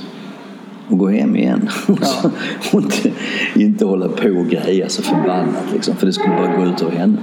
[0.88, 1.68] och gå hem igen.
[1.88, 2.30] Ja.
[2.72, 3.10] och inte,
[3.54, 6.92] inte hålla på och greja så förbannat liksom, för det skulle bara gå ut över
[6.92, 7.16] henne.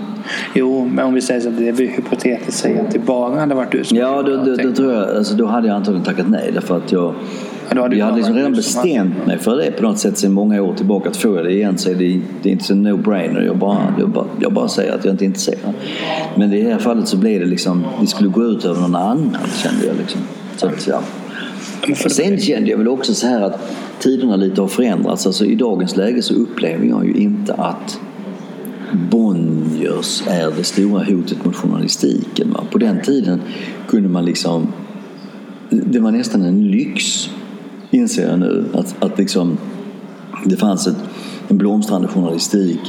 [0.54, 3.56] Jo, men om vi säger så att det blir hypotetiskt säga att det bara hade
[3.56, 6.30] varit du som Ja, då, då, då, tror jag, alltså, då hade jag antagligen tackat
[6.30, 7.14] nej därför att jag
[7.76, 10.74] Ja, jag hade liksom redan bestämt mig för det på något sätt sedan många år
[10.74, 11.10] tillbaka.
[11.10, 13.42] Att får jag det igen så är det, det är inte så no-brainer.
[13.42, 15.74] Jag bara, jag, bara, jag bara säger att jag inte är intresserad.
[16.36, 18.96] Men i det här fallet så blev det liksom, det skulle gå ut över någon
[18.96, 20.22] annan kände jag liksom.
[20.58, 21.02] Så att, ja.
[21.96, 23.60] Sen kände jag väl också så här att
[24.00, 25.28] tiderna lite har förändrats.
[25.28, 28.00] Alltså i dagens läge så upplever jag ju inte att
[29.12, 32.54] Bonniers är det stora hotet mot journalistiken.
[32.54, 32.64] Va?
[32.72, 33.42] På den tiden
[33.88, 34.68] kunde man liksom
[35.70, 37.30] det var nästan en lyx
[37.90, 38.66] inser jag nu.
[38.74, 39.58] Att, att liksom,
[40.46, 40.98] det fanns ett,
[41.48, 42.80] en blomstrande journalistik.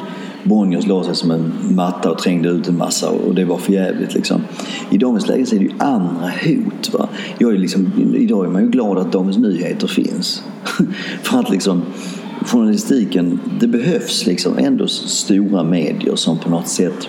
[0.45, 3.73] Bonniers la sig som en matta och trängde ut en massa och det var för
[3.73, 4.41] jävligt liksom.
[4.91, 6.93] I dagens läge så är det ju andra hot.
[6.93, 7.09] Va?
[7.39, 10.43] Jag är liksom, idag är man ju glad att Dagens Nyheter finns.
[11.23, 11.83] för att liksom
[12.47, 17.09] journalistiken, det behövs liksom ändå stora medier som på något sätt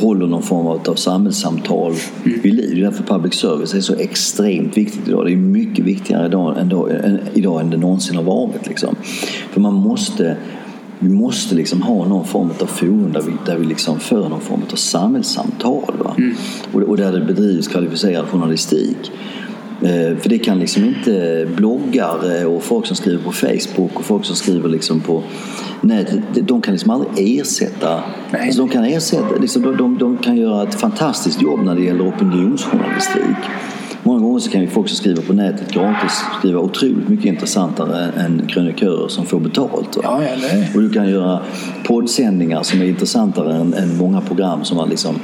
[0.00, 2.40] håller någon form av samhällssamtal mm.
[2.42, 2.74] vid liv.
[2.74, 5.26] Det är därför public service är så extremt viktigt idag.
[5.26, 8.66] Det är mycket viktigare idag än, då, än, idag än det någonsin har varit.
[8.66, 8.96] Liksom.
[9.50, 10.36] För man måste
[10.98, 14.40] vi måste liksom ha någon form av forum där vi, där vi liksom för någon
[14.40, 15.94] form av samhällssamtal.
[15.98, 16.14] Va?
[16.18, 16.34] Mm.
[16.72, 19.12] Och, och där det bedrivs kvalificerad journalistik.
[19.82, 24.24] Eh, för det kan liksom inte bloggare och folk som skriver på Facebook och folk
[24.24, 25.22] som skriver liksom på
[25.80, 28.02] nätet, de kan liksom aldrig ersätta.
[28.30, 31.82] Alltså de, kan ersätta liksom, de, de, de kan göra ett fantastiskt jobb när det
[31.82, 33.36] gäller opinionsjournalistik.
[34.06, 38.12] Många gånger så kan ju folk som skriver på nätet gratis skriva otroligt mycket intressantare
[38.12, 39.98] än krönikörer som får betalt.
[40.02, 40.20] Ja.
[40.74, 41.40] Och du kan göra
[41.84, 45.14] poddsändningar som är intressantare än, än många program som man liksom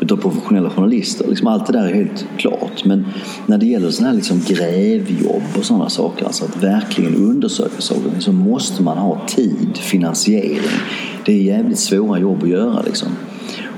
[0.00, 1.28] utav professionella journalister.
[1.28, 2.84] Liksom allt det där är helt klart.
[2.84, 3.06] Men
[3.46, 8.10] när det gäller sådana här liksom grävjobb och sådana saker, alltså att verkligen undersöka saker,
[8.18, 10.80] så måste man ha tid, finansiering.
[11.24, 13.08] Det är jävligt svåra jobb att göra liksom.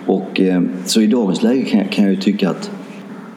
[0.06, 2.70] Och, eh, så i dagens läge kan jag, kan jag ju tycka att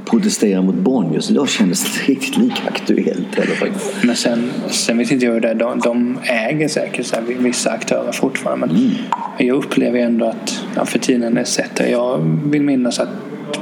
[0.09, 3.35] protestera mot Bonniers idag kändes inte riktigt lika aktuellt.
[3.35, 3.71] Eller
[4.03, 5.55] Men sen, sen vet inte jag hur det är.
[5.55, 8.67] De, de äger säkert så här, vissa aktörer fortfarande.
[8.67, 8.91] Men Mm.
[9.37, 10.33] jag upplever ändå
[10.75, 13.09] att tiden är sett Jag vill minnas att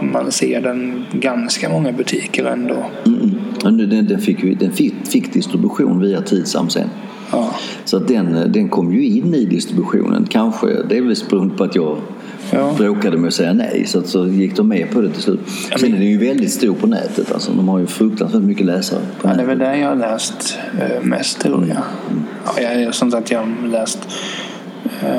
[0.01, 2.85] man ser den ganska många butiker ändå.
[3.05, 3.31] Mm.
[3.77, 6.89] Nu, Den, den, fick, den fick, fick distribution via Tidsam sen.
[7.31, 7.55] Ja.
[7.85, 10.27] Så den, den kom ju in i distributionen.
[10.29, 11.97] Kanske delvis beroende på att jag
[12.55, 12.73] Ja.
[12.77, 13.83] bråkade med att säga nej.
[13.87, 15.39] Så, att, så gick de med på det till slut.
[15.79, 17.31] Sen är den ju väldigt stor på nätet.
[17.31, 19.73] Alltså, de har ju fruktansvärt mycket läsare på Ja, det är väl nätet.
[19.73, 21.77] där jag har läst eh, mest tror jag.
[22.45, 23.99] Ja, jag är som sagt jag har läst
[25.03, 25.09] eh,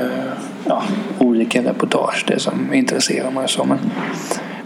[0.64, 0.82] ja,
[1.18, 3.48] olika reportage, det som intresserar mig.
[3.48, 3.64] Så.
[3.64, 3.78] Men,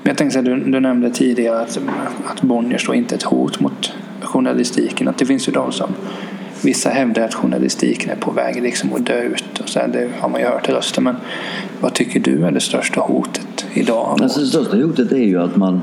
[0.02, 1.78] men jag tänkte här, du, du nämnde tidigare att,
[2.26, 5.08] att Bonniers då inte är ett hot mot journalistiken.
[5.08, 5.88] Att det finns ju de som
[6.62, 9.60] Vissa hävdar att journalistiken är på väg liksom att dö ut.
[9.60, 11.04] Och så här, det har man ju hört i rösten.
[11.04, 11.16] Men
[11.80, 14.18] vad tycker du är det största hotet idag?
[14.22, 15.80] Alltså, det största hotet är ju att man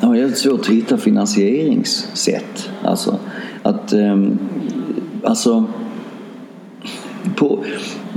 [0.00, 2.70] har jävligt svårt att hitta finansieringssätt.
[2.82, 3.18] Alltså,
[3.62, 4.38] att, ehm,
[5.22, 5.64] alltså
[7.36, 7.64] på,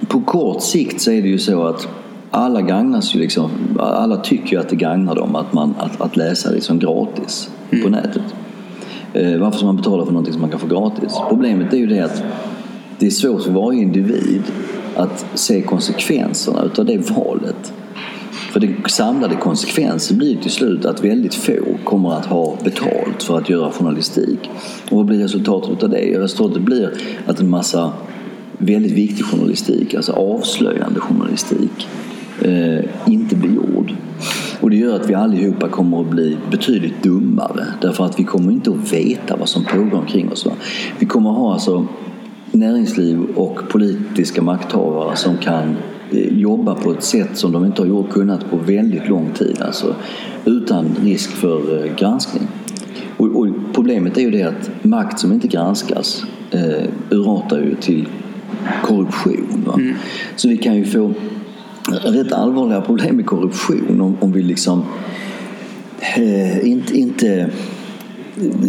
[0.07, 1.87] på kort sikt så är det ju så att
[2.31, 6.17] alla gagnas ju liksom, alla tycker ju att det gagnar dem att, man, att, att
[6.17, 7.49] läsa liksom gratis
[7.83, 8.23] på nätet.
[9.17, 11.13] Eh, varför ska man betala för någonting som man kan få gratis?
[11.29, 12.23] Problemet är ju det att
[12.99, 14.43] det är svårt för varje individ
[14.95, 17.73] att se konsekvenserna utav det valet.
[18.51, 21.53] För den samlade konsekvensen blir till slut att väldigt få
[21.83, 24.49] kommer att ha betalt för att göra journalistik.
[24.89, 26.19] Och vad blir resultatet av det?
[26.19, 26.91] Resultatet blir
[27.25, 27.91] att en massa
[28.57, 31.87] väldigt viktig journalistik, alltså avslöjande journalistik,
[32.41, 33.93] eh, inte blir gjord.
[34.61, 38.51] Och det gör att vi allihopa kommer att bli betydligt dummare därför att vi kommer
[38.51, 40.45] inte att veta vad som pågår omkring oss.
[40.45, 40.51] Va?
[40.99, 41.87] Vi kommer att ha alltså
[42.51, 45.77] näringsliv och politiska makthavare som kan
[46.11, 49.61] eh, jobba på ett sätt som de inte har kunnat på väldigt lång tid.
[49.61, 49.95] Alltså,
[50.45, 52.47] utan risk för eh, granskning.
[53.17, 58.07] Och, och problemet är ju det att makt som inte granskas eh, urartar ju till
[58.83, 59.63] korruption.
[59.65, 59.79] Va?
[60.35, 61.13] Så vi kan ju få
[61.87, 64.85] rätt allvarliga problem med korruption om, om vi liksom
[66.15, 67.49] eh, inte, inte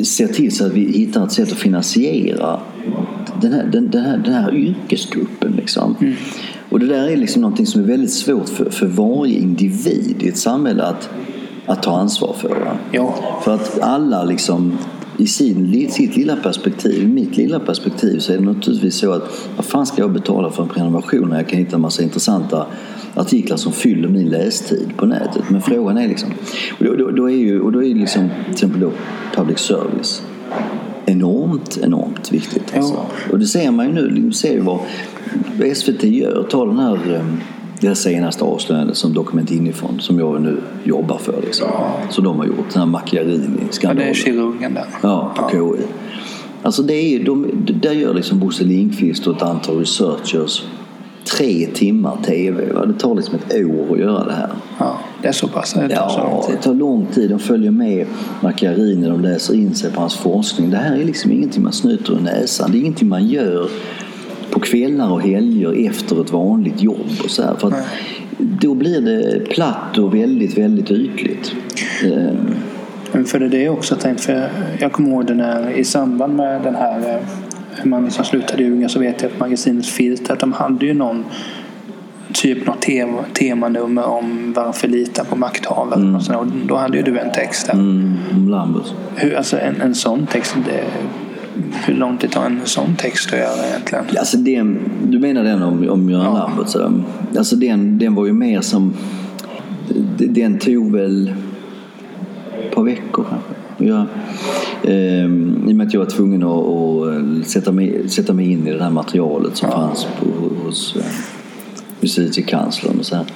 [0.05, 2.61] ser till så att vi hittar ett sätt att finansiera
[3.41, 5.53] den här, den, den här, den här yrkesgruppen.
[5.53, 5.97] Liksom.
[6.69, 10.29] Och det där är liksom någonting som är väldigt svårt för, för varje individ i
[10.29, 11.11] ett samhälle att,
[11.67, 12.79] att ta ansvar för.
[12.93, 13.15] Ja.
[13.45, 14.79] För att alla liksom
[15.19, 19.65] i sin, sitt lilla perspektiv, mitt lilla perspektiv så är det naturligtvis så att vad
[19.65, 22.67] fan ska jag betala för en prenumeration när jag kan hitta en massa intressanta
[23.15, 25.43] artiklar som fyller min lästid på nätet.
[25.51, 26.31] Men frågan är liksom,
[26.79, 28.93] och då, då, då är ju, och då är liksom till exempel då
[29.35, 30.23] public service
[31.07, 32.77] enormt, enormt viktigt.
[32.77, 32.95] Alltså.
[32.95, 33.07] Ja.
[33.33, 34.81] Och det ser man ju nu, du ser ju vad
[35.77, 36.47] SVT gör.
[36.51, 37.25] Ta den här eh,
[37.81, 41.41] det senaste avslöjandet som Dokument inifrån som jag nu jobbar för.
[41.43, 41.69] Liksom.
[42.11, 43.03] Så de har gjort, den här
[43.83, 44.87] Ja, det är kirurgen där.
[45.03, 45.85] Ja, på KI.
[46.63, 47.51] Alltså det är de,
[47.83, 50.63] där gör liksom Bosse Lindqvist och ett antal researchers
[51.37, 52.73] tre timmar TV.
[52.73, 52.87] Va?
[52.87, 54.49] Det tar liksom ett år att göra det här.
[54.79, 55.73] Ja, det är så pass.
[55.75, 56.63] Det tar så lång Ja, det tid.
[56.63, 57.31] tar lång tid.
[57.31, 58.07] De följer med
[58.41, 60.71] Macchiarini, de läser in sig på hans forskning.
[60.71, 62.73] Det här är liksom ingenting man snyter ur näsan.
[62.73, 63.69] Det är ingenting man gör
[64.59, 67.11] på kvällar och helger efter ett vanligt jobb.
[67.25, 67.55] Och så här.
[67.55, 67.85] För att
[68.39, 71.55] då blir det platt och väldigt, väldigt ytligt.
[72.05, 72.35] Eh,
[73.13, 74.21] Men för det är det jag också tänkt.
[74.21, 77.21] För jag kommer ihåg det när i samband med den här eh,
[77.83, 80.95] hur man liksom slutade ljuga så vet jag att magasinet Filter att de hade ju
[80.95, 81.25] någon
[82.33, 86.17] typ något tema, temanummer om varför lita på makthavare.
[86.17, 86.41] Och, sådär.
[86.41, 87.73] och då hade ju du en text där.
[87.73, 88.93] mm, om Lambert.
[89.17, 90.85] Hur, alltså en, en sån text, det,
[91.87, 94.05] hur långt det tar en sån text att göra egentligen?
[94.19, 96.33] Alltså den, du menar den om, om Göran Ja.
[96.33, 96.69] Lambert?
[96.69, 97.03] Så,
[97.39, 98.95] alltså den, den var ju mer som...
[100.19, 101.35] Den tog väl
[102.65, 103.51] ett par veckor kanske.
[103.79, 104.07] Ja.
[104.85, 106.67] Ehm, I och med att jag var tvungen att,
[107.43, 110.27] att sätta, mig, sätta mig in i det här materialet som fanns på,
[110.65, 111.03] hos eh,
[112.01, 113.27] justitiekanslern och så här.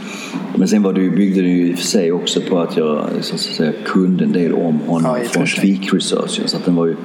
[0.57, 3.09] Men sen var det byggde det ju i och för sig också på att jag
[3.21, 5.61] så att säga, kunde en del om honom Ja, från sig.
[5.61, 6.49] Tweak-researchen.
[6.49, 6.97] Så att den var ju,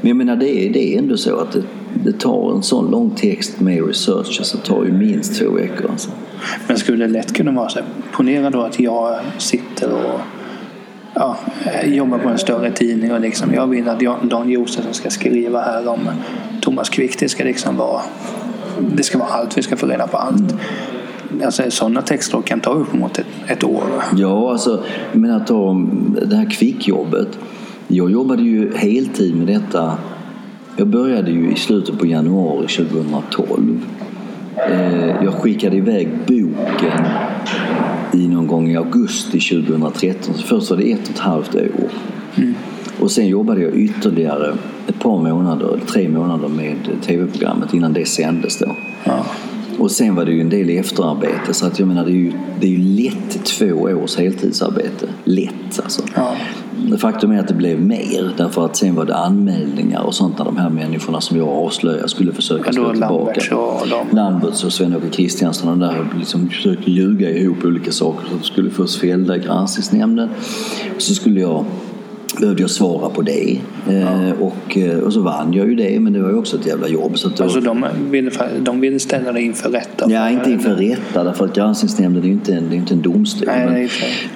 [0.00, 1.62] men jag menar det är, det är ändå så att det,
[2.04, 5.90] det tar en sån lång text med research så tar ju minst två veckor.
[5.90, 6.10] Alltså.
[6.68, 10.20] Men skulle det lätt kunna vara så här, ponera då att jag sitter och
[11.14, 11.36] ja,
[11.84, 15.88] jobbar på en större tidning och liksom, jag vill att Dan Josefsson ska skriva här
[15.88, 16.00] om
[16.60, 17.18] Thomas Quick.
[17.18, 18.00] Det ska liksom vara,
[18.96, 19.58] det ska vara allt.
[19.58, 20.54] Vi ska få reda på allt.
[21.44, 23.84] Alltså, sådana texter kan ta upp mot ett, ett år.
[24.16, 25.86] Ja, alltså, jag menar ta
[26.26, 27.38] det här kvickjobbet.
[27.88, 29.98] Jag jobbade ju heltid med detta.
[30.76, 33.80] Jag började ju i slutet på januari 2012.
[34.56, 37.06] Eh, jag skickade iväg boken
[38.12, 40.34] i någon gång i augusti 2013.
[40.34, 41.90] Så först var det ett och ett halvt år.
[42.36, 42.54] Mm.
[43.00, 44.54] Och sen jobbade jag ytterligare
[44.88, 48.76] ett par månader, tre månader med tv-programmet innan det sändes då.
[49.04, 49.24] Ja.
[49.78, 52.32] Och sen var det ju en del efterarbete så att jag menar det är ju,
[52.60, 55.06] det är ju lätt två års heltidsarbete.
[55.24, 56.02] Lätt alltså.
[56.16, 56.36] Ja.
[56.98, 60.44] Faktum är att det blev mer därför att sen var det anmälningar och sånt när
[60.44, 63.40] de här människorna som jag avslöjade skulle försöka slå tillbaka.
[64.10, 68.46] Lamberts och Sven-Åke Kristiansson och där liksom försökte ljuga ihop olika saker så att de
[68.46, 70.28] skulle först fällda i granskningsnämnden.
[70.98, 71.64] Så skulle jag
[72.38, 73.58] behövde jag svara på det.
[73.86, 73.92] Ja.
[73.92, 76.66] Eh, och, eh, och så vann jag ju det, men det var ju också ett
[76.66, 77.18] jävla jobb.
[77.18, 77.42] Så då...
[77.44, 80.10] Alltså de ville, de ville ställa dig inför rätta?
[80.10, 83.02] Ja, inte inför rätta, därför att granskningsnämnden är ju inte en, det är inte en
[83.02, 83.46] domstol.
[83.46, 83.88] Nej, det, är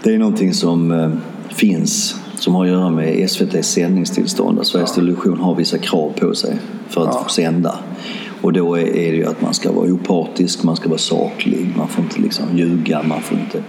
[0.02, 1.10] det är någonting som eh,
[1.48, 4.60] finns som har att göra med SVTs sändningstillstånd.
[4.60, 4.94] Att Sveriges ja.
[4.94, 6.56] Television har vissa krav på sig
[6.88, 7.22] för att ja.
[7.22, 7.78] få sända.
[8.42, 11.88] Och då är det ju att man ska vara opartisk, man ska vara saklig, man
[11.88, 13.62] får inte liksom ljuga, man får inte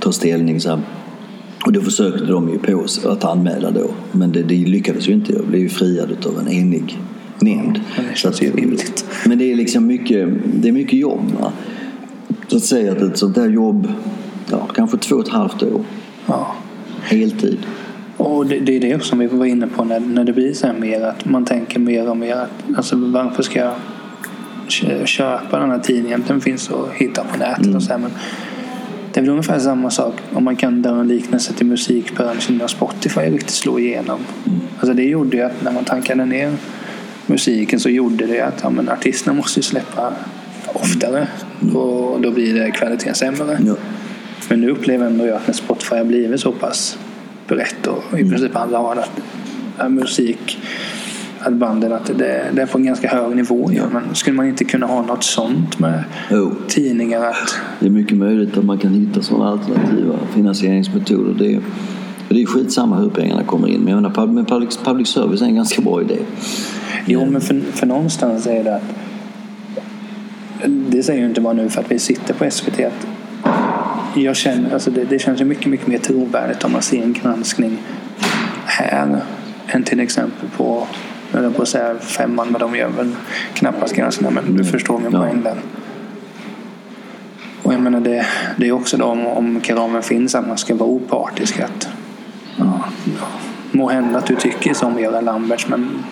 [0.00, 0.60] ta ställning.
[0.60, 0.80] Så här.
[1.66, 3.90] Och då försökte de ju på att anmäla då.
[4.12, 5.32] Men det, det lyckades ju inte.
[5.32, 6.98] Jag blev ju friad av en enig
[7.38, 7.80] nämnd.
[8.24, 9.04] Ja, det rimligt.
[9.26, 11.32] Men det är liksom mycket, det är mycket jobb.
[11.40, 11.52] Va?
[12.48, 13.88] Så att säga att ett sånt där jobb,
[14.50, 15.84] ja, kanske två och ett halvt år.
[16.26, 16.54] Ja.
[17.02, 17.58] Heltid.
[18.16, 20.66] Och det, det är det som vi var inne på när, när det blir så
[20.66, 23.74] här mer att man tänker mer och mer att alltså varför ska jag
[25.08, 26.24] köpa den här tidningen?
[26.28, 27.76] Den finns att hitta på nätet mm.
[27.76, 28.10] och så här, men
[29.16, 32.66] det är väl ungefär samma sak om man kan dra en liknelse till musikbranschen när
[32.66, 34.20] Spotify riktigt slog igenom.
[34.46, 34.60] Mm.
[34.78, 36.56] Alltså det gjorde ju att när man tankade ner
[37.26, 40.12] musiken så gjorde det att ja, men artisterna måste släppa
[40.66, 41.28] oftare
[41.62, 41.76] mm.
[41.76, 43.58] och då blir det kvaliteten sämre.
[43.66, 43.74] Ja.
[44.48, 46.98] Men nu upplever ändå jag att när Spotify har blivit så pass
[47.48, 48.30] brett och i mm.
[48.30, 50.58] princip alla har att musik
[51.46, 53.70] att banden att det, det är på en ganska hög nivå.
[53.72, 53.82] Ja.
[53.92, 56.54] Men skulle man inte kunna ha något sånt med jo.
[56.68, 57.24] tidningar?
[57.24, 57.58] Att...
[57.80, 61.34] Det är mycket möjligt att man kan hitta sådana alternativa finansieringsmetoder.
[61.38, 61.60] Det är,
[62.28, 63.80] det är skitsamma hur pengarna kommer in.
[63.80, 66.18] Men jag menar, public, public service är en ganska bra idé.
[67.06, 68.94] Jo, men för, för någonstans är det att
[70.66, 73.06] det säger ju inte bara nu för att vi sitter på SVT att
[74.14, 77.12] jag känner, alltså det, det känns ju mycket, mycket mer trovärdigt om man ser en
[77.12, 77.78] granskning
[78.64, 79.20] här
[79.66, 80.86] än till exempel på
[81.32, 83.14] jag höll på att säga femman, men de gör väl
[83.54, 84.32] knappast granskningar.
[84.32, 84.64] Men du mm.
[84.64, 85.18] förstår min ja.
[85.18, 85.56] poäng där.
[87.62, 90.74] Och jag menar det, det är också då om, om kraven finns att man ska
[90.74, 91.60] vara opartisk.
[91.60, 91.88] Att,
[92.56, 92.84] ja,
[93.72, 96.04] må hända att du tycker som Göran Lamberts men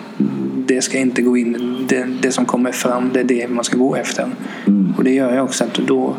[0.67, 1.85] det ska inte gå in.
[1.89, 4.27] Det, det som kommer fram det är det man ska gå efter.
[4.67, 4.93] Mm.
[4.97, 6.15] Och det gör ju också att då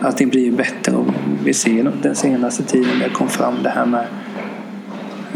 [0.00, 0.96] allting blir bättre.
[0.96, 1.06] Och
[1.44, 4.06] vi ser den senaste tiden det kom fram det här med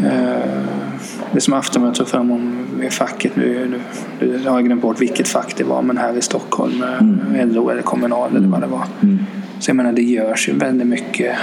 [0.03, 0.63] eh,
[1.31, 3.79] det som Aftonbladet tog fram om facket nu,
[4.19, 7.53] nu jag har glömt bort vilket fack det var, men här i Stockholm, mm.
[7.53, 8.83] LO eller Kommunal eller vad det var.
[9.03, 9.19] Mm.
[9.59, 11.35] Så jag menar, det görs ju väldigt mycket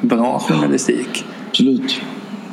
[0.00, 1.24] bra journalistik.
[1.48, 2.00] Absolut.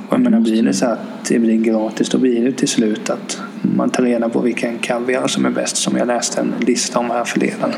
[0.08, 3.10] Och jag menar, blir det så att det blir gratis, då blir det till slut
[3.10, 7.00] att man tar reda på vilken kaviar som är bäst, som jag läste en lista
[7.00, 7.74] om här förleden.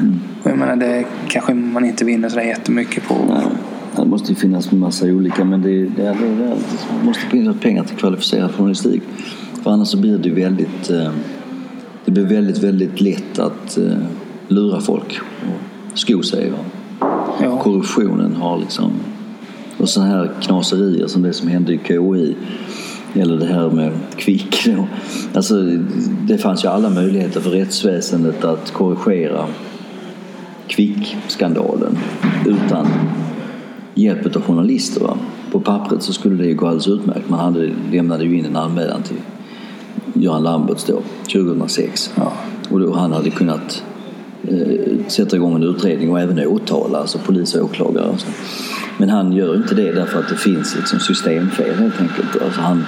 [0.00, 0.20] Mm.
[0.42, 3.42] Och jag menar, det kanske man inte vinner så jättemycket på.
[3.96, 6.56] Det måste ju finnas en massa olika men det, det, det, det
[7.04, 9.02] måste finnas pengar till kvalificerad journalistik.
[9.62, 11.10] För annars så blir det väldigt eh,
[12.04, 13.98] det blir väldigt, väldigt lätt att eh,
[14.48, 15.18] lura folk
[15.92, 16.52] och sko sig.
[17.40, 17.58] Ja.
[17.58, 18.92] Korruptionen har liksom
[19.78, 22.36] och sådana här knaserier som det som hände i KI
[23.14, 24.68] eller det här med Kvick.
[25.34, 25.54] Alltså,
[26.26, 29.46] det fanns ju alla möjligheter för rättsväsendet att korrigera
[30.68, 31.98] Kvick-skandalen
[32.46, 32.86] utan
[33.96, 35.00] hjälp av journalister.
[35.00, 35.16] Va?
[35.52, 37.28] På pappret så skulle det ju gå alldeles utmärkt.
[37.28, 39.16] Man hade, lämnade ju in en anmälan till
[40.14, 42.12] Göran Lamberts då, 2006.
[42.14, 42.32] Ja.
[42.70, 43.84] Och då han hade kunnat
[44.48, 48.08] eh, sätta igång en utredning och även åtala, alltså polis och åklagare.
[48.08, 48.26] Och så.
[48.98, 52.42] Men han gör inte det därför att det finns liksom systemfel helt enkelt.
[52.44, 52.84] Alltså han,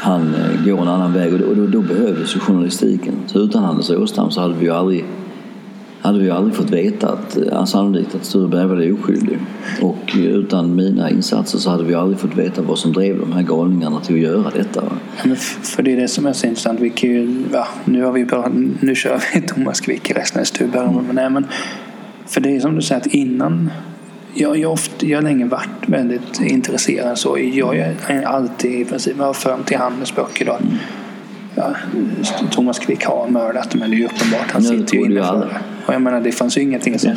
[0.00, 3.14] han eh, går en annan väg och då, då, då behövdes ju journalistiken.
[3.26, 5.04] Så utan Anders Åstam så hade vi ju aldrig
[6.02, 9.38] hade vi aldrig fått veta att, eh, sannolikt att Sture Bergvall är oskyldig.
[9.80, 13.42] Och utan mina insatser så hade vi aldrig fått veta vad som drev de här
[13.42, 14.82] galningarna till att göra detta.
[15.62, 16.80] För det är det som är så intressant.
[16.80, 18.48] Vi kan ju, ja, nu, har vi bara,
[18.80, 21.02] nu kör vi Thomas Quick i resten av Sture Bergvall.
[21.06, 21.46] Men, nej, men
[22.26, 23.70] för det är som du säger att innan
[24.34, 27.18] jag, jag, ofta, jag har länge varit väldigt intresserad.
[27.18, 30.44] Så jag är alltid i princip jag har följt till Handels böcker.
[30.44, 30.58] Då.
[31.54, 31.74] Ja,
[32.50, 34.50] Thomas Quick har mördat men det är ju uppenbart.
[34.52, 35.60] Han sitter ju inne för det.
[35.90, 37.14] Och jag menar det fanns ju ingenting som...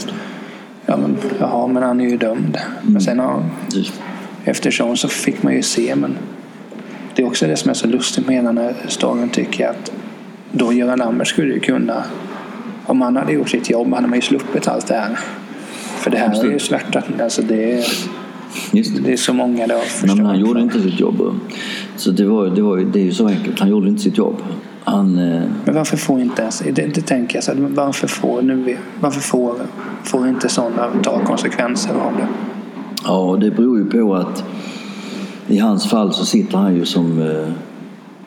[0.85, 2.57] Ja, men, jaha, men han är ju dömd.
[2.57, 2.93] Mm.
[2.93, 3.43] Men sen har,
[4.43, 5.95] eftersom så fick man ju se.
[5.95, 6.17] Men
[7.15, 9.69] det är också det som är så lustigt med hela den här storyn tycker jag.
[9.69, 9.91] Att
[10.51, 12.03] då Göran Lambert skulle ju kunna,
[12.85, 15.19] om han hade gjort sitt jobb hade man ju sluppit allt det här.
[15.97, 17.21] För det här är ju svärtat.
[17.21, 17.85] Alltså det, är,
[18.71, 19.01] Just det.
[19.01, 20.17] det är så många det har förstört.
[20.17, 21.39] men han gjorde inte sitt jobb.
[21.95, 23.59] Så det, var, det, var, det är ju så enkelt.
[23.59, 24.41] Han gjorde inte sitt jobb.
[24.85, 28.41] Han, eh, Men varför får inte ens, det, det tänker jag så här, varför får,
[28.41, 29.55] nu, varför får,
[30.03, 32.27] får inte sådana ta konsekvenser av det?
[33.05, 34.43] ja, det beror ju på att
[35.47, 37.47] i hans fall så sitter han ju som eh,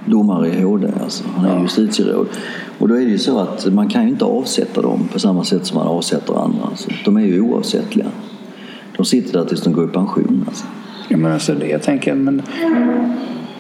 [0.04, 0.88] domare i HD.
[1.02, 1.24] Alltså.
[1.36, 1.62] Han är Ja.
[1.62, 2.26] justitieråd.
[2.78, 5.44] Och då är det ju så att man kan ju inte avsätta dem på samma
[5.44, 6.64] sätt som man avsätter andra.
[6.70, 6.90] Alltså.
[7.04, 8.06] De är ju oavsättliga.
[8.96, 10.44] De sitter där tills de går i pension.
[10.48, 10.64] Alltså.
[11.08, 12.42] Ja, men alltså det, jag tänker, men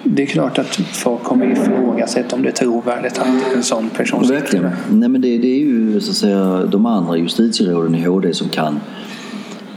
[0.04, 4.28] det är klart att folk kommer ifrågasätta om det är trovärdigt att en sån person
[4.28, 4.70] Verkligen.
[4.90, 8.48] Nej, men det, det är ju så att säga, de andra justitieråden i HD som
[8.48, 8.80] kan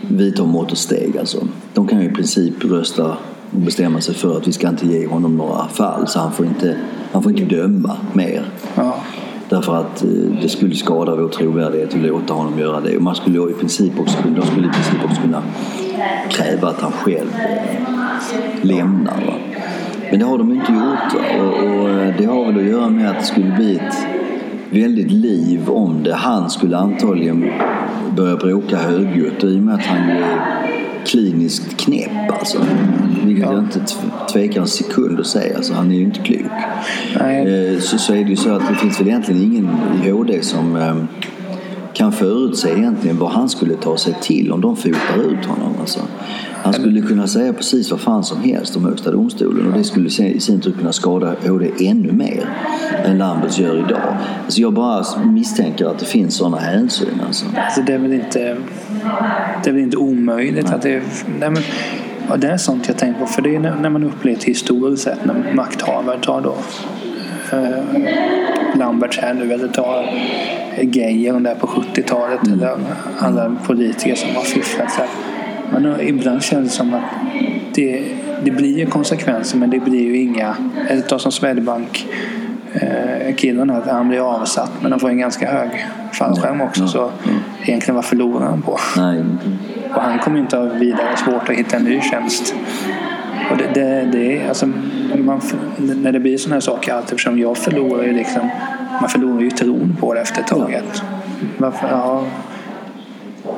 [0.02, 1.18] vidta mått och steg.
[1.18, 1.48] Alltså.
[1.74, 3.18] De kan ju i princip rösta
[3.52, 6.46] och bestämma sig för att vi ska inte ge honom några fall så han får
[6.46, 6.78] inte,
[7.12, 8.46] han får inte döma mer.
[8.76, 8.96] Ja.
[9.50, 10.10] Därför att eh,
[10.42, 12.98] det skulle skada vår trovärdighet att låta honom göra det.
[12.98, 15.44] Och man skulle i princip också, de skulle i princip också kunna
[16.30, 17.30] kräva att han själv
[18.62, 19.26] lämnar.
[19.26, 19.34] Va?
[20.12, 21.24] Men det har de inte gjort.
[21.40, 23.96] Och, och eh, det har väl att göra med att det skulle bli ett
[24.70, 26.14] väldigt liv om det.
[26.16, 27.46] Han skulle antagligen
[28.16, 30.26] börja bråka högljutt i och med att han är
[31.06, 32.58] kliniskt knäpp alltså.
[33.26, 33.54] Vilket Ja.
[33.54, 35.56] jag inte tv- tvekar en sekund att säga.
[35.58, 36.52] Alltså, han är ju inte klok.
[37.20, 39.70] Nej, Eh, så, så är det ju så att det finns väl egentligen ingen
[40.06, 40.96] i HD som eh,
[41.94, 45.74] kan förutse egentligen vad han skulle ta sig till om de fotar ut honom.
[45.80, 46.00] Alltså.
[46.64, 50.10] Han skulle kunna säga precis vad fan som helst om Högsta domstolen och det skulle
[50.10, 52.50] i sin tur kunna skada HD ännu mer
[53.06, 54.18] än Lamberts gör idag.
[54.46, 57.22] Alltså jag bara misstänker att det finns sådana hänsyn.
[57.28, 57.46] Alltså.
[57.56, 58.58] alltså det är väl inte,
[59.64, 61.02] det är väl inte omöjligt att det
[61.40, 61.64] nej men,
[62.30, 63.26] ja, det är sånt jag tänker på.
[63.26, 66.56] För det är när, man upplevt historiskt sett när makthavare tar då
[67.58, 70.10] eh, Lamberts här nu eller tar
[70.82, 72.78] Geijer där på 70-talet eller
[73.20, 74.92] andra politiker som har fifflat.
[74.92, 75.10] Så här.
[75.72, 77.04] Men ibland känns det som att
[77.74, 78.04] det,
[78.44, 80.56] det blir ju konsekvenser men det blir ju inga,
[80.90, 82.08] eller ta som Swedbank
[82.74, 86.88] eh, killen här, han blir avsatt men han får en ganska hög fallskärm också Ja,
[86.88, 87.32] så ja.
[87.66, 88.80] egentligen vad förlorar han på?
[88.98, 89.24] Nej,
[89.96, 92.56] Och han kommer inte ha vidare svårt att hitta en ny tjänst.
[93.52, 94.66] Och det, det, det alltså,
[95.18, 95.42] man,
[95.78, 98.50] när det blir sådana här saker allt eftersom jag förlorar ju liksom,
[99.02, 100.76] man förlorar ju tron på det efter ett tag.
[100.76, 101.04] Att,
[101.58, 102.24] varför, ja,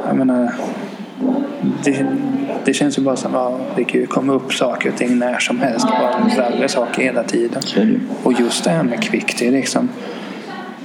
[0.08, 0.52] jag menar,
[1.84, 2.06] det,
[2.66, 5.20] det känns ju bara som att ja, det kan ju komma upp saker och ting
[5.20, 5.88] när som helst.
[5.88, 7.62] Bara värre saker hela tiden.
[8.24, 9.90] Och just det här med Quick, det är liksom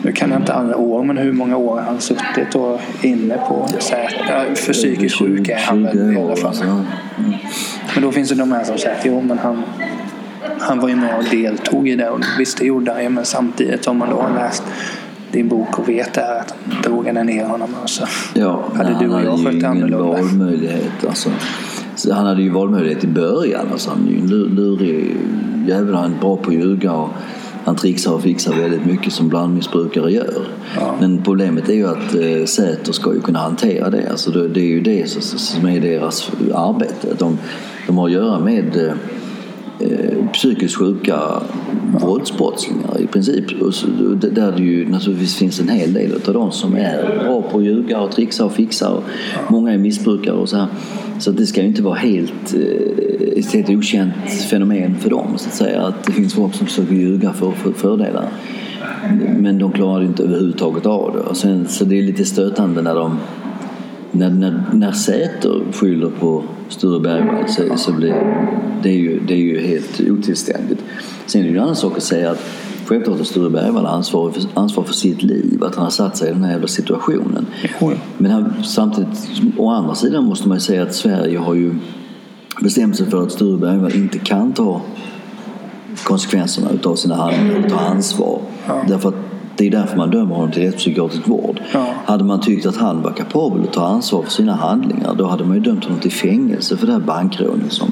[0.03, 3.37] nu kan jag inte alla år, men hur många år har han suttit och inne
[3.49, 4.55] på Säter?
[4.55, 6.47] För psykiskt sjuk är han väl i 20 alla fall.
[6.47, 6.65] alltså.
[7.95, 9.63] Men då finns det de här som säger att jo, men han,
[10.59, 12.11] han var ju med och deltog i det.
[12.11, 14.63] Och visst, det gjorde han ju, men samtidigt om man då har läst
[15.33, 16.55] din bok och vet det här att
[16.85, 17.75] drog han ner honom.
[17.83, 18.05] Och så.
[18.35, 19.99] Ja, Hade du och han jag hade ju skött ingen annorlunda?
[20.05, 21.05] valmöjlighet.
[21.09, 21.31] Alltså.
[21.97, 23.67] Så han hade ju valmöjlighet i början.
[23.73, 25.17] Alltså, han är ju en lur- lurig
[25.67, 25.95] jävel.
[25.95, 27.09] Han är bra på att ljuga och
[27.65, 30.47] han trixar och fixar väldigt mycket som blandmissbrukare gör.
[30.81, 30.95] Ja.
[31.01, 34.11] Men problemet är ju att eh, Säter ska ju kunna hantera det.
[34.11, 37.09] Alltså, det, det är ju det som- som är deras arbete.
[37.19, 37.39] De,
[37.87, 38.93] de har att göra med
[39.81, 41.21] eh, psykiskt sjuka
[42.01, 43.63] våldsbrottslingar i princip.
[43.63, 47.43] Och så, där det ju naturligtvis finns en hel del av dem som är bra
[47.43, 48.91] på att ljuga och trixa och fixa.
[48.91, 49.05] Och
[49.49, 50.67] Många är missbrukare och så här.
[51.19, 54.15] Så det ska ju inte vara helt, eh, ett helt okänt
[54.51, 55.83] fenomen för dem så att säga.
[55.83, 58.29] Att det finns folk som försöker ljuga för, för fördelar.
[59.39, 61.21] Men de klarar inte överhuvudtaget av det.
[61.21, 63.19] Och sen, så det är lite stötande när de
[64.13, 68.15] när, när, när Säter skyller på Sture Bergvall så, så blir
[68.83, 70.85] det, är ju, det är ju helt otillständigt.
[71.27, 72.41] Sen är det ju en annan sak att säga att
[72.87, 76.31] självklart har Sture Bergvall ansvar för, ansvar för sitt liv, att han har satt sig
[76.31, 77.47] i den här jävla situationen.
[78.19, 81.75] Men han, samtidigt, å andra sidan måste man ju säga att Sverige har ju
[82.63, 84.81] bestämt sig för att Sture Bergvall inte kan ta
[86.05, 88.41] konsekvenserna utav sina handlingar, ta ansvar.
[88.67, 88.85] Ja.
[88.89, 89.15] Därför att
[89.59, 91.61] det är därför man dömer honom till rättspsykiatrisk vård.
[91.73, 91.87] Ja.
[92.05, 95.45] Hade man tyckt att han var kapabel att ta ansvar för sina handlingar då hade
[95.45, 97.89] man ju dömt honom till fängelse för det här bankrånet som,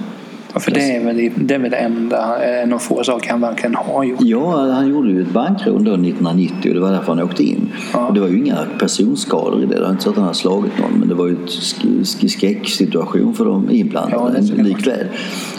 [0.54, 3.40] Ja, för det är, väl, det är väl det enda, en av få saker han
[3.40, 4.18] verkligen har gjort.
[4.20, 7.68] Ja, han gjorde ju ett bankrån då 1990 och det var därför han åkte in.
[7.92, 8.06] Ja.
[8.08, 9.74] Och det var ju inga personskador i det.
[9.74, 12.26] Det var inte så att han hade slagit någon men det var ju en sk-
[12.26, 15.06] skräcksituation för de Ja, inblandade jag likväl.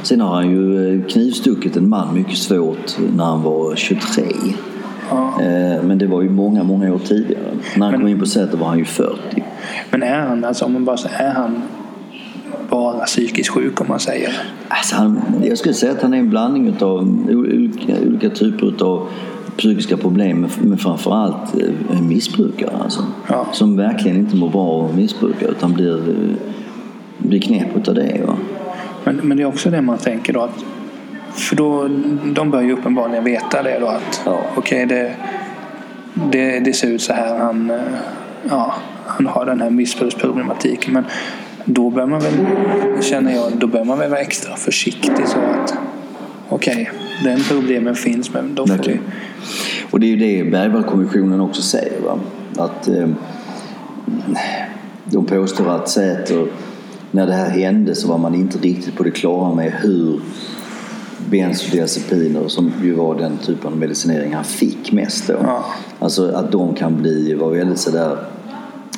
[0.03, 4.23] Sen har han ju eh, knivstuckit en man mycket svårt när han var 23.
[5.09, 5.41] Ja.
[5.41, 7.43] Eh, Men det var ju många, många år tidigare.
[7.75, 9.43] När han Men- kom in på Säter var han ju 40.
[9.91, 11.61] Men är han, alltså, om man bara är han
[12.69, 14.29] bara psykiskt sjuk om man säger?
[14.67, 19.07] Alltså han, jag skulle säga att han är en blandning av olika, olika typer av
[19.57, 23.05] psykiska problem men- framförallt eh, en missbrukare alltså.
[23.29, 23.47] Ja.
[23.51, 26.35] Som verkligen inte mår bra av att missbruka utan blir, eh,
[27.17, 28.21] blir knäpp av det.
[28.27, 28.37] Va?
[29.03, 30.65] Men, men det är också det man tänker då att
[31.35, 31.87] för då,
[32.25, 34.39] de bör ju uppenbarligen veta det då att Ja.
[34.55, 35.15] okej det,
[36.13, 37.37] det, det ser ut så här.
[37.37, 37.77] Han, eh,
[38.49, 38.73] ja,
[39.05, 40.93] han har den här missbruksproblematiken.
[40.93, 41.05] Men
[41.65, 42.33] då bör man väl,
[43.01, 45.73] känner jag, då bör man väl vara extra försiktig så att
[46.49, 46.91] okej,
[47.23, 48.77] den problemen finns men då får vi...
[48.77, 49.01] Verkligen.
[49.91, 52.01] Och det är ju det Bergvallkommissionen också säger.
[52.01, 52.19] Va?
[52.57, 53.07] Att eh,
[55.05, 56.47] de påstår att Säter,
[57.11, 60.19] när det här hände så var man inte riktigt på det klara med hur
[61.29, 65.33] bensodiazepiner, som ju var den typen av medicinering han fick mest då.
[65.43, 65.65] Ja.
[65.99, 68.17] Alltså att de kan bli, vara väldigt sådär,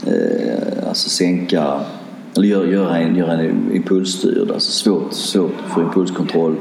[0.08, 1.80] eh, alltså sänka,
[2.38, 6.56] eller göra, göra, en, göra en impulsstyrd, alltså svårt, svårt för impulskontroll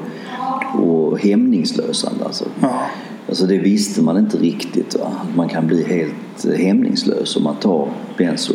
[0.75, 2.45] och hämningslösande alltså.
[2.61, 2.87] Ja.
[3.29, 4.97] Alltså det visste man inte riktigt.
[4.99, 5.13] Va?
[5.23, 7.89] Att man kan bli helt hämningslös om man tar
[8.19, 8.55] benzo.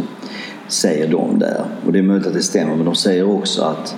[0.67, 1.65] Säger de där.
[1.85, 3.95] Och det är möjligt att det stämmer men de säger också att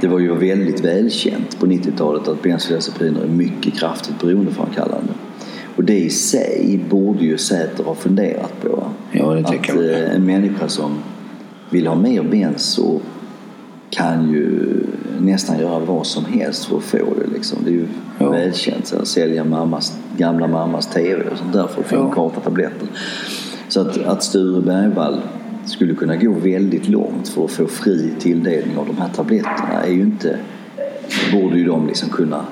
[0.00, 5.12] det var ju väldigt välkänt på 90-talet att bensodiazepiner är mycket kraftigt beroendeframkallande.
[5.76, 8.84] Och det i sig borde ju Säter ha funderat på.
[9.12, 10.02] Ja, det tycker att jag.
[10.02, 10.98] eh, en människa som
[11.70, 13.00] vill ha mer benzo
[13.90, 14.80] kan ju
[15.20, 17.26] nästan göra vad som helst för att få det.
[17.34, 17.58] Liksom.
[17.64, 17.86] Det är ju
[18.18, 18.30] Ja.
[18.30, 18.86] välkänt.
[18.86, 22.04] Så att sälja mammas, gamla mammas TV och sånt där för att få Ja.
[22.04, 22.88] en karta tabletter.
[23.68, 25.20] Så att, att Sture Bergvall
[25.68, 29.90] skulle kunna gå väldigt långt för att få fri tilldelning av de här tabletterna är
[29.90, 30.38] ju inte
[31.32, 32.44] borde ju de liksom kunna...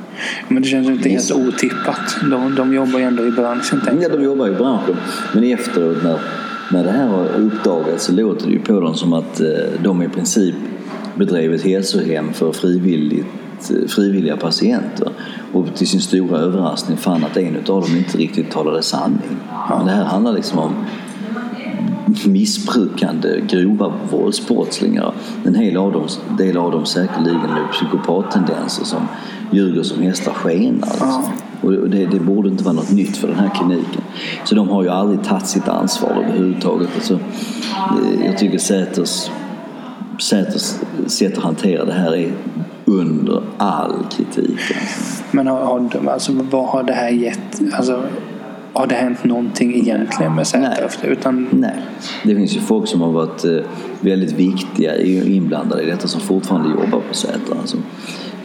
[0.49, 2.17] Men det känns inte helt otippat.
[2.31, 3.81] De, de jobbar ju ändå i branschen.
[4.03, 4.97] Ja, de jobbar i branschen.
[5.33, 6.19] Men efteråt när,
[6.73, 9.47] när det här har uppdagats så låter det ju på dem som att eh,
[9.83, 10.55] de i princip
[11.15, 13.27] bedrev ett hälsohem för frivilligt,
[13.71, 15.09] eh, frivilliga patienter.
[15.53, 19.37] Och till sin stora överraskning fann att en av dem inte riktigt talade sanning.
[19.71, 20.73] Men det här handlar liksom om
[22.25, 25.13] missbrukande, grova våldsbrottslingar.
[25.45, 26.07] En hel av dem,
[26.39, 29.01] del av dem säkerligen med psykopattendenser som
[29.51, 30.89] ljuger som hästar skenar.
[30.89, 31.25] Liksom.
[31.61, 34.03] Och det, det borde inte vara något nytt för den här kliniken.
[34.45, 36.89] Så de har ju aldrig tagit sitt ansvar överhuvudtaget.
[36.95, 39.31] Alltså, eh, jag tycker Säters,
[40.19, 40.75] Säters
[41.07, 42.33] sätt att hantera det här är
[42.85, 44.59] under all kritik.
[44.81, 45.23] Alltså.
[45.31, 47.61] Men har, har, de- alltså, vad har det här gett?
[47.73, 48.03] Alltså,
[48.77, 50.47] har det hänt någonting egentligen med
[50.85, 51.09] efter?
[51.09, 51.77] Utan, Nej,
[52.25, 53.57] det finns ju folk som har varit eh,
[54.01, 57.57] väldigt viktiga inblandade i detta som fortfarande jobbar på Säter.
[57.61, 57.77] Alltså,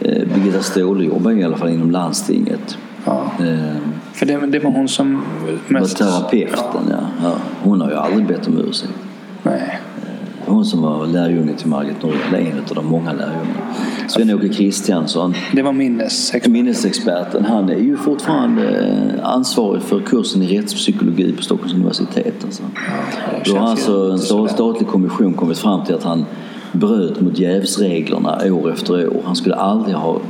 [0.00, 2.78] eh, Birgitta Ståhle jobbar ju i alla fall inom landstinget.
[3.04, 3.32] ja.
[3.40, 3.76] Eh,
[4.12, 5.22] För det, det var hon som
[5.68, 5.98] var mest...
[5.98, 6.98] terapeuten, ja.
[7.22, 7.34] Ja.
[7.62, 8.92] Hon har ju aldrig bett om ursäkt.
[9.42, 9.78] Nej.
[10.46, 13.74] Hon som var lärjunge till Margit Norell, en av de många lärjungarna.
[14.12, 16.46] Sven-Åke Kristiansson, Det var minnesexpert.
[16.46, 22.44] minnesexperten, han är ju fortfarande eh, ansvarig för kursen i rättspsykologi på Stockholms universitet.
[22.44, 22.62] Alltså.
[23.44, 26.24] det Då har alltså en statlig kommission kommit fram till att han
[26.72, 29.22] bröt mot jävsreglerna år efter år.
[29.24, 30.20] Han skulle aldrig ha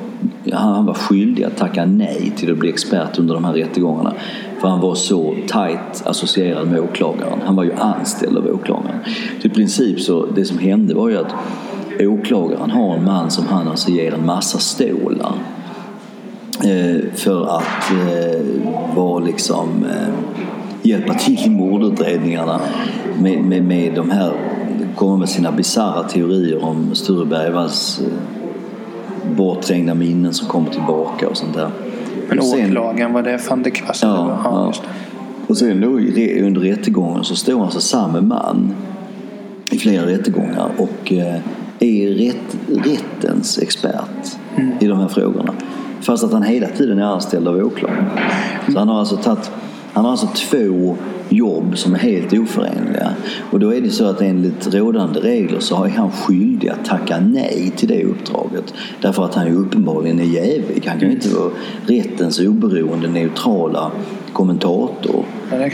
[0.53, 4.13] han han var skyldig att tacka nej till att bli expert under de här rättegångarna.
[4.61, 7.39] För han var så tajt associerad med åklagaren.
[7.45, 8.99] Han var ju anställd av åklagaren.
[9.41, 11.35] Så i princip så, det som hände var ju att
[12.01, 15.33] åklagaren har en man som han alltså ger en massa stålar.
[16.65, 18.41] Eh, för att eh,
[18.97, 20.15] vara liksom eh,
[20.83, 22.61] hjälpa till i mordutredningarna
[23.21, 24.33] med, med, med de här
[24.97, 28.01] komma med sina bisarra teorier om Sture Bergvalls
[29.37, 31.71] bortträngda minnen som kommer tillbaka och sånt där.
[32.29, 34.03] Men Och sen- åklagaren, var det van der Kvass?
[34.03, 34.73] Ja, ja.
[35.47, 35.89] Och sen då
[36.47, 38.75] under rättegången så står alltså samme man
[39.71, 41.13] i flera rättegångar och
[41.83, 42.57] är är rätt,
[42.87, 44.37] rättens expert
[44.81, 45.55] i de här frågorna.
[46.01, 48.05] Fast att han hela tiden är anställd av åklagaren.
[48.73, 49.51] Så han har alltså tagit
[49.95, 50.97] han har alltså två
[51.29, 53.15] jobb som är helt oförenliga.
[53.51, 57.21] Och då är det så att enligt rådande regler så är han skyldig att tacka
[57.21, 58.75] nej till det uppdraget.
[59.01, 60.85] Därför att han ju uppenbarligen är jävig.
[60.87, 61.51] Han kan ju inte vara
[61.87, 63.91] rättens oberoende, neutrala
[64.33, 65.25] kommentator.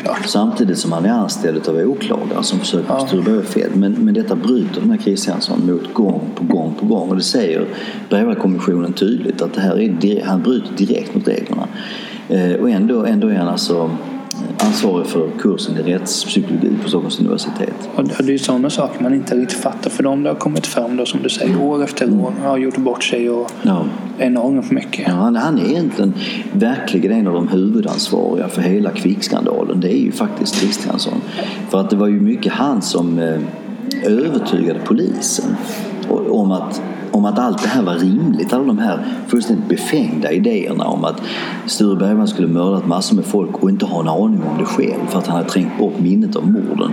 [0.05, 0.17] Ja.
[0.27, 3.07] Samtidigt som han är anställd av åklagare som försöker Ja.
[3.07, 3.71] styra bredvid fel.
[3.75, 7.09] Men, men detta bryter den här Kristiansson mot gång på gång på gång.
[7.09, 7.67] Och det säger
[8.09, 11.69] Breivik-kommissionen tydligt att det här är, han bryter direkt mot reglerna.
[12.29, 13.91] Eh, och ändå, ändå är han alltså
[14.59, 17.89] ansvarig för kursen i rättspsykologi på Stockholms universitet.
[17.95, 19.91] Och det är ju sådana saker man inte riktigt fattar.
[19.91, 22.76] För de det har kommit fram då som du säger år efter år har gjort
[22.76, 23.84] bort sig och Ja.
[24.18, 25.05] enormt mycket.
[25.09, 26.14] Ja, han, han är egentligen
[26.53, 29.80] verkligen en av de huvudansvariga för hela kvickskandalen.
[29.80, 31.20] Det är ju faktiskt Kristiansson.
[31.70, 33.41] För att det var ju mycket han som eh,
[34.05, 35.57] övertygade polisen
[36.11, 38.53] om att, om att allt det här var rimligt.
[38.53, 41.23] Alla de här fullständigt befängda idéerna om att
[41.67, 45.07] Sture Bergman skulle mördat massor med folk och inte ha en aning om det själv
[45.09, 46.93] för att han hade trängt bort minnet av morden.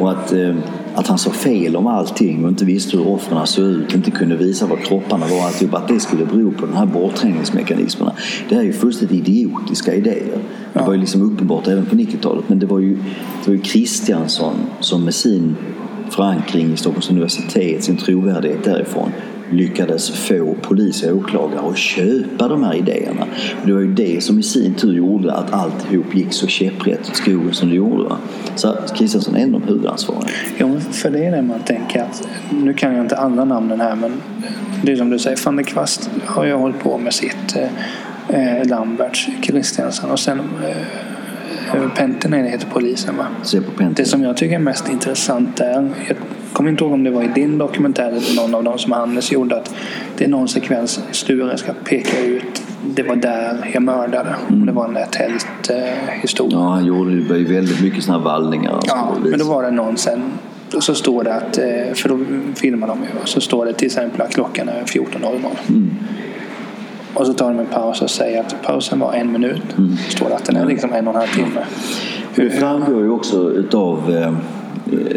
[0.00, 0.54] Och att, eh,
[0.94, 4.36] att han sa fel om allting och inte visste hur offren såg ut, inte kunde
[4.36, 5.46] visa var kropparna var.
[5.46, 8.12] Alltihop, att det skulle bero på de här bortträngningsmekanismerna.
[8.48, 10.38] Det här är ju fullständigt idiotiska idéer.
[10.72, 12.44] Det var ju liksom uppenbart även på 90-talet.
[12.46, 15.56] Men det var ju, det var ju Kristiansson som med sin
[16.16, 19.12] förankring i Stockholms universitet, sin trovärdighet därifrån
[19.50, 23.26] lyckades få polis och åklagare att köpa de här idéerna.
[23.60, 27.00] Och det var ju det som i sin tur gjorde att alltihop gick så käpprätt
[27.00, 28.04] åt skogen som det gjorde.
[28.04, 28.18] va.
[28.54, 30.30] Så Kristiansson är en av de huvudansvariga.
[30.58, 33.96] Jo, för det är det man tänker att nu kan jag inte alla namnen här
[33.96, 34.20] men
[34.82, 38.58] det är som du säger, van der Kvast har ju hållit på med sitt eh,
[38.58, 40.76] eh, Lamberts, Kristiansson och sen eh,
[41.96, 43.26] Pentinen heter polisen va?
[43.42, 43.96] Se på Pent.
[43.96, 46.16] Det som jag tycker är mest intressant är, jag
[46.52, 49.32] kommer inte ihåg om det var i din dokumentär eller någon av dem som Hannes
[49.32, 49.74] gjorde, att
[50.16, 54.36] det är någon sekvens Sture ska peka ut, det var där jag mördade.
[54.48, 56.60] Om det var den där tälthistorien.
[56.60, 58.80] Ja, han gjorde ju väldigt mycket sådana vallningar.
[58.86, 60.22] Ja, men då var det någon sen.
[60.78, 62.18] Så står det att, eh, för då
[62.54, 65.50] filmar de ju, så står det till exempel att klockan är 14.00.
[65.68, 65.90] Mm.
[67.14, 69.78] Och så tar de en paus och säger att pausen var en minut.
[69.78, 69.96] Mm.
[69.96, 71.60] Står det att den är liksom en och en halv timme.
[72.34, 74.16] Det framgår ju också utav...
[74.16, 74.32] Eh,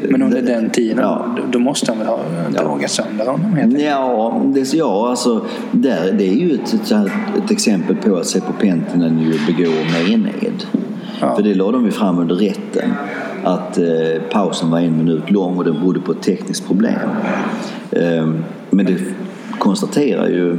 [0.10, 1.26] Men under den tiden, Ja.
[1.52, 2.20] då, måste de väl ha
[2.50, 3.82] dragit sönder honom helt.
[3.82, 6.74] Ja, det, ja alltså, där, det är ju ett,
[7.38, 10.66] ett, exempel på att Seppo Pentinen ju begår mened.
[11.22, 11.36] Ja.
[11.36, 12.94] För det lade de ju fram under rätten.
[13.44, 17.10] Att eh, pausen var en minut lång och det berodde på ett tekniskt problem.
[17.92, 18.28] Eh,
[18.70, 18.98] men det
[19.60, 20.58] konstaterar ju,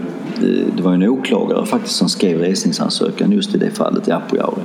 [0.77, 4.63] det var en åklagare faktiskt som skrev resningsansökan just i det fallet i Apojaure.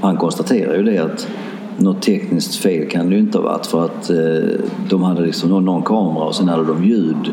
[0.00, 1.28] Han konstaterar ju det att
[1.76, 5.50] något tekniskt fel kan det ju inte ha varit för att eh, de hade liksom
[5.50, 7.32] någon, någon kamera och sen hade de ljud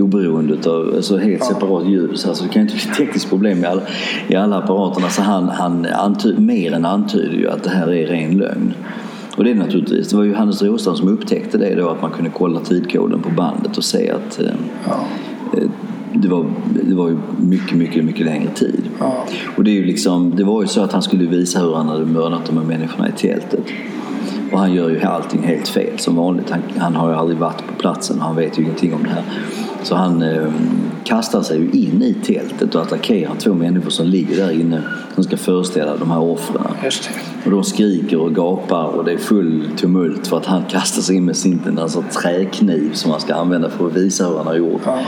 [0.00, 2.18] oberoende av, alltså helt separat ljud.
[2.18, 3.82] Så alltså det kan ju inte bli tekniskt problem i alla,
[4.28, 5.08] i alla apparaterna.
[5.08, 8.74] Så han, han anty, mer än antyder ju att det här är ren lögn.
[9.36, 12.10] Och det är naturligtvis, det var ju Hannes Råstam som upptäckte det då att man
[12.10, 14.46] kunde kolla tidkoden på bandet och se att eh,
[14.86, 15.04] Ja.
[16.22, 16.46] Det var,
[16.88, 18.82] det var ju mycket, mycket, mycket längre tid.
[18.98, 19.26] Ja.
[19.56, 21.88] Och det, är ju liksom, det var ju så att han skulle visa hur han
[21.88, 23.64] hade mördat de här människorna i tältet.
[24.52, 26.50] Och han gör ju allting helt fel som vanligt.
[26.50, 29.10] Han, han har ju aldrig varit på platsen och han vet ju ingenting om det
[29.10, 29.24] här.
[29.82, 30.52] Så han eh,
[31.04, 34.82] kastar sig ju in i tältet och attackerar två människor som ligger där inne
[35.14, 36.62] som ska föreställa de här offren.
[37.44, 41.16] Och de skriker och gapar och det är full tumult för att han kastar sig
[41.16, 44.54] in med sin alltså, träkniv som han ska använda för att visa hur han har
[44.54, 44.82] gjort.
[44.84, 44.98] Ja.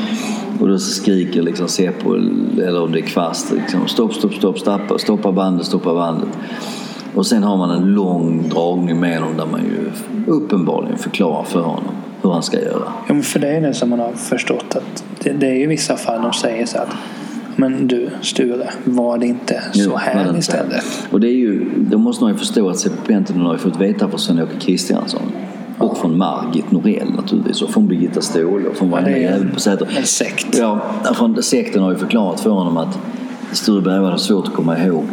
[0.61, 4.99] Och då skriker liksom Seppo, eller om det är Kvast, liksom, stopp, stopp, stopp, stoppa,
[4.99, 6.29] stoppa bandet, stoppa bandet.
[7.15, 9.91] Och sen har man en lång dragning med honom där man ju
[10.33, 11.85] uppenbarligen förklarar för honom
[12.23, 12.93] hur han ska göra.
[13.09, 15.97] Ja, för det är det som man har förstått att det, det är ju vissa
[15.97, 16.89] fall de säger så att
[17.57, 20.39] men du Sture, var det inte så Jo, här inte.
[20.39, 20.85] istället?
[21.11, 24.09] Och det är ju, då måste man ju förstå att Seppo Pentinen har fått veta
[24.09, 25.23] från Sven-Åke Kristiansson.
[25.79, 27.63] Och från Margit Norell naturligtvis.
[27.63, 29.89] Och från Birgitta Ståhle och från Ja, varenda är jävel på Säter.
[29.99, 30.59] en sekt.
[30.59, 30.81] Ja,
[31.15, 32.99] från sekten har ju förklarat för honom att
[33.53, 35.05] Sture Bergvall har svårt att komma ihåg.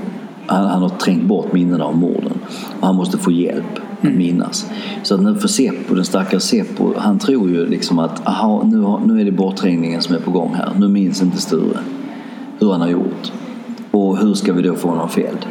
[0.52, 2.39] Han, han har trängt bort minnena av morden.
[2.80, 4.70] Och han måste få hjälp att minnas.
[5.04, 8.80] Så att nu för Seppo, den stackars Seppo, han tror ju liksom att aha, nu,
[8.80, 10.72] har, nu är det bortträngningen som är på gång här.
[10.78, 11.78] Nu minns inte Sture
[12.60, 13.32] hur han har gjort.
[13.91, 15.45] Och hur ska vi då få honom fälld?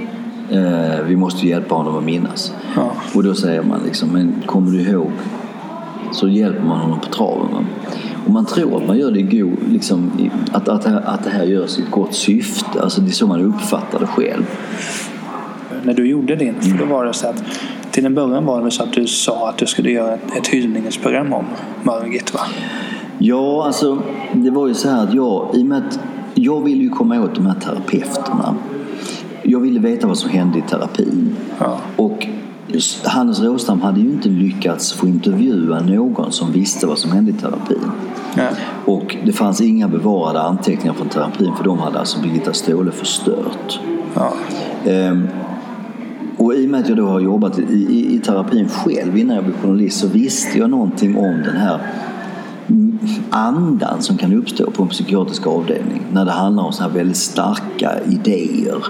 [0.51, 2.55] Eh, vi måste hjälpa honom att minnas.
[2.77, 2.93] Ja.
[3.15, 5.11] Och då säger man liksom, men kommer du ihåg?
[6.13, 7.53] Så hjälper man honom på traven.
[7.53, 7.65] Va?
[8.31, 10.11] Och man tror att man gör det i god, liksom,
[10.53, 12.83] att, att, det att det här görs i ett gott syfte.
[12.83, 14.45] Alltså det är så man uppfattar det själv.
[15.83, 17.43] När du gjorde din, för då var det så att
[17.91, 20.47] till en början var det så att du sa att du skulle göra ett, ett
[20.47, 21.45] hyllningsprogram om
[21.83, 22.41] Margit va?
[23.19, 24.03] Ja, alltså
[24.33, 25.99] det var ju så här att jag, i och med att
[26.35, 28.55] jag ville ju komma åt de här terapeuterna.
[29.43, 31.37] Jag ville veta vad som hände i terapin.
[31.59, 31.81] Ja.
[31.97, 32.27] Och
[33.05, 37.35] Hannes Råstam hade ju inte lyckats få intervjua någon som visste vad som hände i
[37.35, 37.91] terapin.
[38.35, 38.49] Ja.
[38.85, 43.81] Och det fanns inga bevarade anteckningar från terapin för de hade alltså Birgitta Ståhle förstört.
[44.15, 44.33] Ja.
[44.91, 45.29] Ehm,
[46.37, 49.37] Och i och med att jag då har jobbat i, i, i terapin själv innan
[49.37, 51.81] jag blev journalist så visste jag någonting om den här
[53.31, 57.17] andan som kan uppstå på en psykiatrisk avdelning när det handlar om så här väldigt
[57.17, 58.85] starka idéer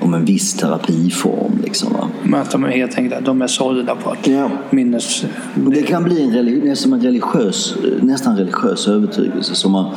[0.00, 1.58] om en viss terapiform.
[1.64, 2.08] Liksom, va?
[2.22, 4.50] Men att de är helt enkelt de är sålda på att Ja.
[4.70, 5.24] minnes...
[5.54, 9.94] Det kan bli en, reli- nästan en religiös, nästan religiös övertygelse som man,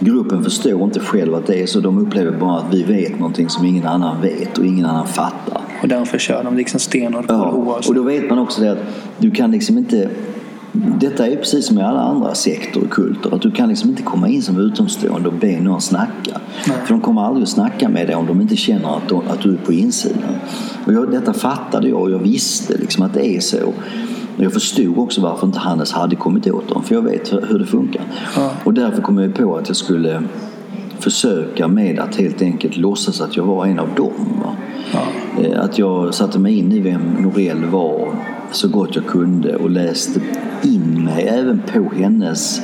[0.00, 1.80] gruppen förstår inte själv att det är så.
[1.80, 5.60] De upplever bara att vi vet någonting som ingen annan vet och ingen annan fattar.
[5.82, 7.88] Och därför kör de liksom stenhårt på Ja, oavsett.
[7.88, 8.78] och då vet man också det att
[9.18, 10.08] du kan liksom inte
[11.00, 13.34] detta är precis som i alla andra sektor och kulter.
[13.34, 16.40] Att kan liksom inte komma in som utomstående och be någon snacka.
[16.62, 19.42] För de kommer aldrig att snacka med dig om de inte känner att, de, att
[19.42, 20.36] du är på insidan.
[20.86, 23.56] Och jag, detta fattade jag och jag visste liksom att det är så.
[24.36, 26.82] Och jag förstod också varför inte Hannes hade kommit åt dem.
[26.82, 28.02] För jag vet hur, det funkar.
[28.36, 28.50] Ja.
[28.64, 30.22] Och därför kom jag på att jag skulle
[30.98, 34.44] försöka med att helt enkelt låtsas att jag var en av dem.
[34.92, 35.02] Ja.
[35.42, 38.08] Eh, Att jag satte mig in i vem Norell var
[38.52, 40.20] så gott jag kunde och läste
[40.62, 42.62] in mig även på hennes,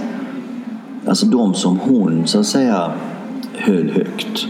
[1.06, 2.92] alltså de som hon så att säga
[3.54, 4.46] höll högt.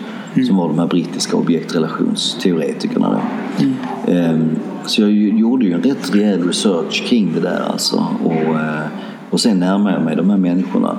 [0.47, 3.21] Som var de här brittiska objektrelationsteoretikerna.
[3.59, 3.65] Då.
[4.13, 4.49] Ehm,
[4.87, 8.07] Så jag gjorde ju en rätt rejäl research kring det där alltså.
[8.25, 8.87] Och, eh,
[9.31, 10.97] och sen närmade jag mig de här människorna.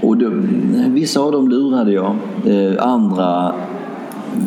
[0.00, 0.30] Och då,
[0.88, 2.16] vissa av dem lurade jag.
[2.46, 3.52] Eh, andra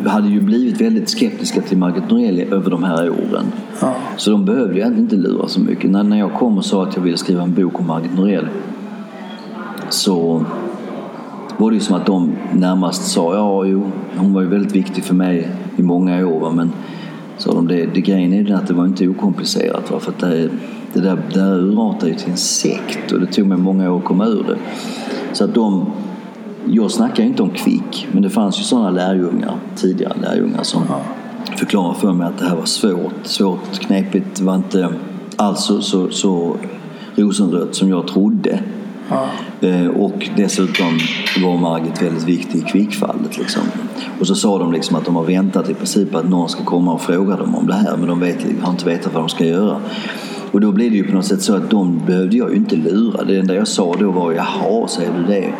[0.06, 3.44] hade ju blivit väldigt skeptiska till Margit Norell över de här åren.
[3.80, 3.94] Ja.
[4.16, 5.90] Så de behövde ju egentligen inte lura så mycket.
[5.90, 8.46] När, när jag kom och sa att jag ville skriva en bok om Margit Norell
[9.92, 10.44] så
[11.56, 15.04] var det ju som att de närmast sa ja, jo, hon var ju väldigt viktig
[15.04, 16.50] för mig i många år.
[16.50, 16.72] Men
[17.38, 19.90] sa de, det, det grejen är att det var inte okomplicerat.
[19.90, 20.48] Va, för att det,
[20.92, 23.98] det där, det där urartade ju till en sekt och det tog mig många år
[23.98, 24.56] att komma ur det.
[25.32, 25.86] Så att de,
[26.66, 30.82] jag snackar ju inte om kvick, men det fanns ju sådana lärjungar, tidigare lärjungar som
[31.56, 34.38] förklarade för mig att det här var svårt, svårt, knepigt.
[34.38, 34.88] Det var inte
[35.36, 36.56] alls så, så, så
[37.16, 38.60] rosenrött som jag trodde.
[39.10, 39.26] Ja.
[39.68, 40.98] Eh, Och dessutom
[41.44, 43.38] var Margit väldigt viktig i kvickfallet.
[43.38, 43.62] Liksom.
[44.20, 46.92] Och så sa de liksom att de har väntat i princip att någon ska komma
[46.92, 49.44] och fråga dem om det här men de vet, har inte vetat vad de ska
[49.44, 49.76] göra.
[50.52, 52.76] Och då blev det ju på något sätt så att de behövde jag ju inte
[52.76, 53.24] lura.
[53.24, 55.52] Det enda jag sa då var jaha, säger du det?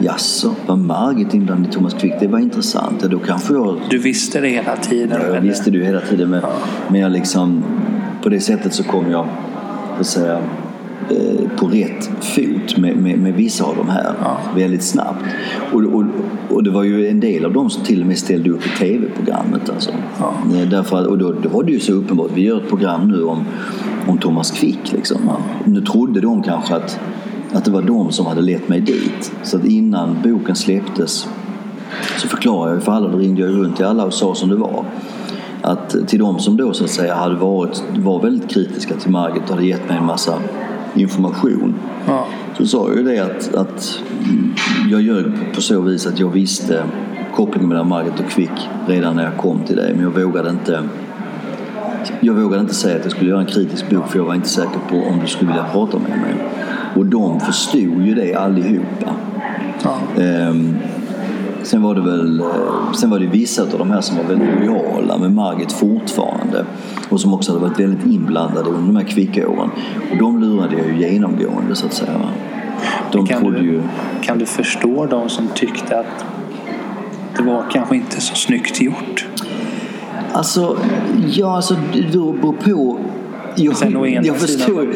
[0.00, 2.12] Jaså, var Margit inblandad i Thomas Quick?
[2.20, 2.98] Det var intressant.
[3.02, 5.08] Ja, då kanske jag Du visste det hela tiden?
[5.20, 5.40] Ja, jag eller?
[5.48, 6.30] visste det ju hela tiden.
[6.30, 6.42] Men,
[6.88, 7.64] men jag liksom,
[8.22, 9.26] på det sättet så kom jag
[9.94, 10.38] så att säga,
[11.56, 14.38] på rätt fot med, med, med vissa av de här Ja.
[14.56, 15.24] väldigt snabbt.
[15.72, 16.04] Och, och,
[16.50, 18.78] och det var ju en del av dem som till och med ställde upp i
[18.78, 19.70] tv-programmet.
[19.70, 19.90] Alltså.
[20.20, 20.34] Ja.
[20.54, 22.30] Eh, Därför att, och då, då var det ju så uppenbart.
[22.34, 23.44] Vi gör ett program nu om,
[24.06, 24.92] om Thomas Quick.
[24.92, 25.30] Liksom.
[25.64, 27.00] Nu trodde de kanske att,
[27.52, 29.32] att det var de som hade lett mig dit.
[29.42, 31.28] Så att innan boken släpptes
[32.18, 34.56] så förklarade jag för alla, då ringde jag runt till alla och sa som det
[34.56, 34.84] var.
[35.62, 39.42] Att till de som då så att säga hade varit, var väldigt kritiska till Margit
[39.42, 40.34] och hade gett mig en massa
[40.94, 41.74] information.
[42.06, 42.26] Ja.
[42.58, 44.00] Så sa jag ju det att, att
[44.90, 45.24] jag ljög
[45.54, 46.84] på, så vis att jag visste
[47.34, 49.94] kopplingen mellan Margit och Quick redan när jag kom till dig.
[49.94, 50.82] Men jag vågade inte
[52.20, 54.48] jag vågade inte säga att jag skulle göra en kritisk bok för jag var inte
[54.48, 56.34] säker på om du skulle vilja prata med mig.
[56.96, 59.14] Och de förstod ju det allihopa.
[59.82, 60.22] Ja.
[60.22, 60.76] Ehm,
[61.62, 64.48] sen var det väl eh, sen var det vissa av de här som var väldigt
[64.60, 66.64] lojala med Margit fortfarande
[67.08, 69.70] och som också hade varit väldigt inblandade under de här kvicka åren.
[70.10, 72.20] Och de lurade jag ju genomgående så att säga.
[73.12, 73.82] De Kan du, ju...
[74.22, 76.24] kan du förstå de som tyckte att
[77.36, 79.26] det var kanske inte så snyggt gjort?
[80.32, 80.76] Alltså,
[81.26, 82.98] ja alltså det beror på.
[83.56, 84.94] Jag, Sen å ena jag, förstår, sidan-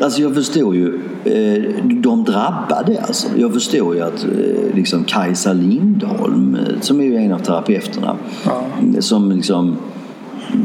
[0.00, 3.28] alltså jag förstår ju, eh, de drabbade alltså.
[3.36, 8.62] Jag förstår ju att eh, liksom Kajsa Lindholm, eh, som är en av terapeuterna, Ja.
[9.00, 9.76] som liksom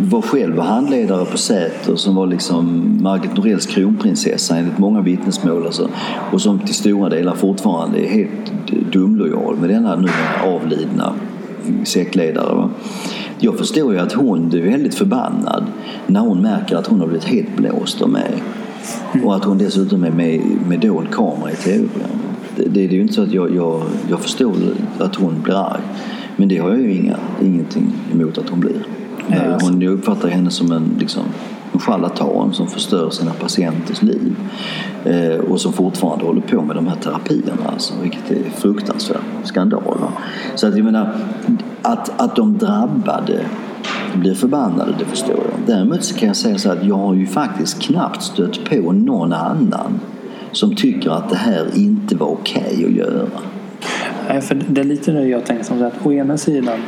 [0.10, 5.90] var själv handledare på Säter som var liksom Margit Norells kronprinsessa enligt många vittnesmål alltså,
[6.32, 10.10] och som till stora delar fortfarande är helt dumlojal med denna nu
[10.46, 11.14] avlidna
[11.84, 12.56] sektledare.
[12.56, 12.70] Va?
[13.44, 15.64] Jag förstår ju att hon blir väldigt förbannad
[16.08, 18.44] när hon märker att hon har blivit helt blåst av mig.
[19.24, 22.10] Och att hon dessutom är med med dold kamera i tv-program.
[22.56, 24.54] Det, det, det är ju inte så att jag, jag, jag förstår
[25.00, 25.82] att hon blir arg.
[26.36, 28.86] Men det har jag ju inga, ingenting emot att hon blir.
[29.28, 29.68] Nej, alltså.
[29.68, 31.24] Hon, jag uppfattar henne som en, liksom,
[31.80, 34.36] charlatan som förstör sina patienters liv.
[35.06, 37.70] Eh, och som fortfarande håller på med de här terapierna.
[37.74, 39.84] Alltså, vilket är fruktansvärd skandal.
[39.84, 40.14] va.
[40.56, 41.16] Så att jag menar,
[41.82, 43.46] att, att de drabbade
[44.16, 45.76] blir förbannade, det förstår jag.
[45.76, 49.34] Däremot så kan jag säga så att jag har ju faktiskt knappt stött på någon
[49.34, 50.00] annan
[50.52, 53.28] som tycker att det här inte var okej att göra.
[54.30, 56.80] Nej, för det är lite det jag tänker som så att å ena sidan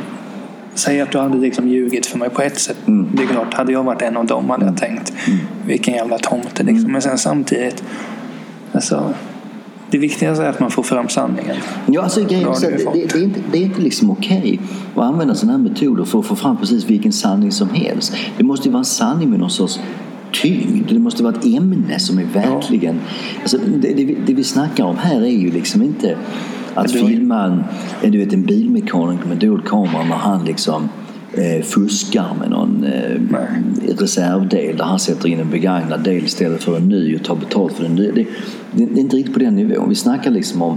[0.74, 2.76] Säg att du hade liksom ljugit för mig på ett sätt.
[2.86, 3.08] Mm.
[3.12, 5.12] Det är klart, hade jag varit en av dem hade jag tänkt
[5.66, 6.62] vilken jävla tomte.
[6.62, 6.78] Liksom.
[6.78, 6.92] Mm.
[6.92, 7.84] Men sen samtidigt,
[8.72, 9.14] alltså,
[9.90, 11.56] det viktigaste är att man får fram sanningen.
[11.86, 14.60] Ja, alltså, Ja, det det, det, är inte, det är inte liksom okej
[14.94, 18.16] att använda sådana här metoder för att få fram precis vilken sanning som helst.
[18.36, 19.80] Det måste ju vara en sanning med någon sorts
[20.32, 20.88] tyngd.
[20.88, 23.00] Det måste vara ett ämne som är verkligen...
[23.40, 26.16] Alltså, det, det, det vi snackar om här är ju liksom inte
[26.74, 27.44] att ju- filma
[28.02, 30.88] en, du vet, en bilmekaniker med dold kamera när han liksom
[31.32, 33.20] eh, fuskar med någon eh,
[33.98, 37.72] reservdel där han sätter in en begagnad del istället för en ny och tar betalt
[37.72, 38.12] för den nya.
[38.12, 38.26] Det,
[38.72, 39.88] det, det är inte riktigt på den nivån.
[39.88, 40.76] Vi snackar liksom om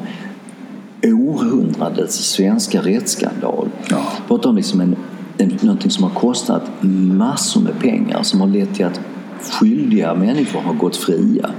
[1.03, 3.69] århundradets svenska rättsskandal.
[3.89, 4.01] Ja.
[4.27, 4.95] Pratar om liksom en,
[5.37, 8.99] en, någonting som har kostat massor med pengar som har lett till att
[9.41, 11.49] skyldiga människor har gått fria.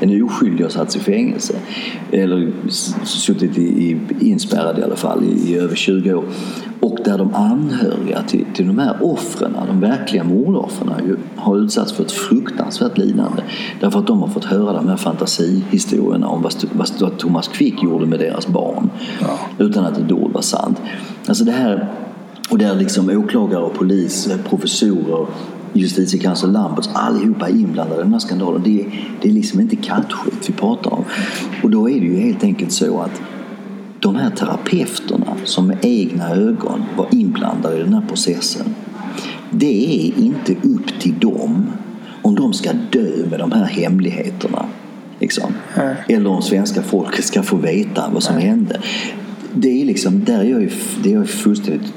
[0.00, 1.54] En oskyldig har satts i fängelse.
[2.12, 2.52] Eller
[3.04, 6.24] suttit i, i, inspärrad i alla fall i, i över 20 år.
[6.80, 12.04] Och där de anhöriga till, till de här offren, de verkliga mordoffren, har utsatts för
[12.04, 13.42] ett fruktansvärt lidande.
[13.80, 17.82] Därför att de har fått höra de här fantasihistorierna om vad, vad, vad Thomas Quick
[17.82, 18.90] gjorde med deras barn.
[19.20, 19.38] Ja.
[19.58, 20.80] Utan att det då var sant.
[21.26, 21.88] Alltså det här,
[22.50, 25.26] och där liksom åklagare och polis, professorer,
[25.72, 28.62] justitiekansler Lamberts, allihopa är inblandade i den här skandalen.
[28.64, 28.86] Det,
[29.22, 31.04] det är liksom inte kattskit vi pratar om.
[31.62, 33.20] Och då är det ju helt enkelt så att
[34.00, 38.74] de här terapeuterna som med egna ögon var inblandade i den här processen.
[39.50, 41.72] Det är inte upp till dem
[42.22, 44.66] om de ska dö med de här hemligheterna.
[45.18, 45.52] Liksom.
[46.08, 48.80] Eller om svenska folket ska få veta vad som hände.
[49.54, 50.70] Det är liksom, där är jag ju,
[51.02, 51.92] det är jag fullständigt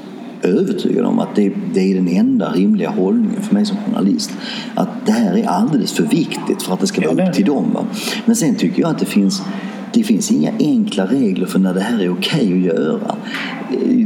[0.48, 4.30] övertygad om att det, det är den enda rimliga hållningen för mig som journalist.
[4.74, 7.72] Att det här är alldeles för viktigt för att det ska vara upp till dem.
[7.74, 7.86] Va?
[8.24, 9.42] Men sen tycker jag att det finns
[9.94, 13.16] det finns inga enkla regler för när det här är okej att göra.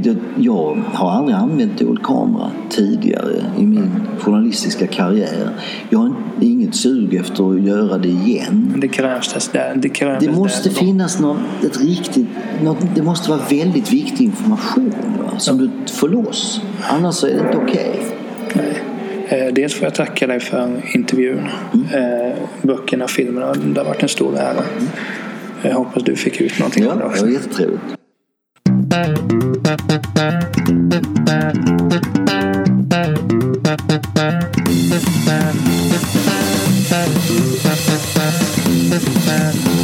[0.02, 5.50] Det- Jag har aldrig använt dold kamera tidigare i min journalistiska karriär.
[5.90, 8.74] Jag har inget sug efter att göra det igen.
[8.76, 10.76] Det krävs det, det, krävs Det måste där.
[10.76, 12.26] finnas någon, ett riktigt,
[12.64, 16.60] något, det måste vara väldigt viktig information va, som du får loss.
[16.82, 18.00] Annars är det inte okej.
[18.54, 18.82] Nej.
[19.28, 21.38] Eh, Dels får jag tacka dig för intervjun.
[21.94, 24.62] Eh, Böckerna, filmerna, det har varit en stor ära.
[25.62, 27.26] Jag hoppas du fick ut någonting av det också.
[27.26, 27.82] Ja, det var jättetrevligt.
[39.28, 39.77] Thank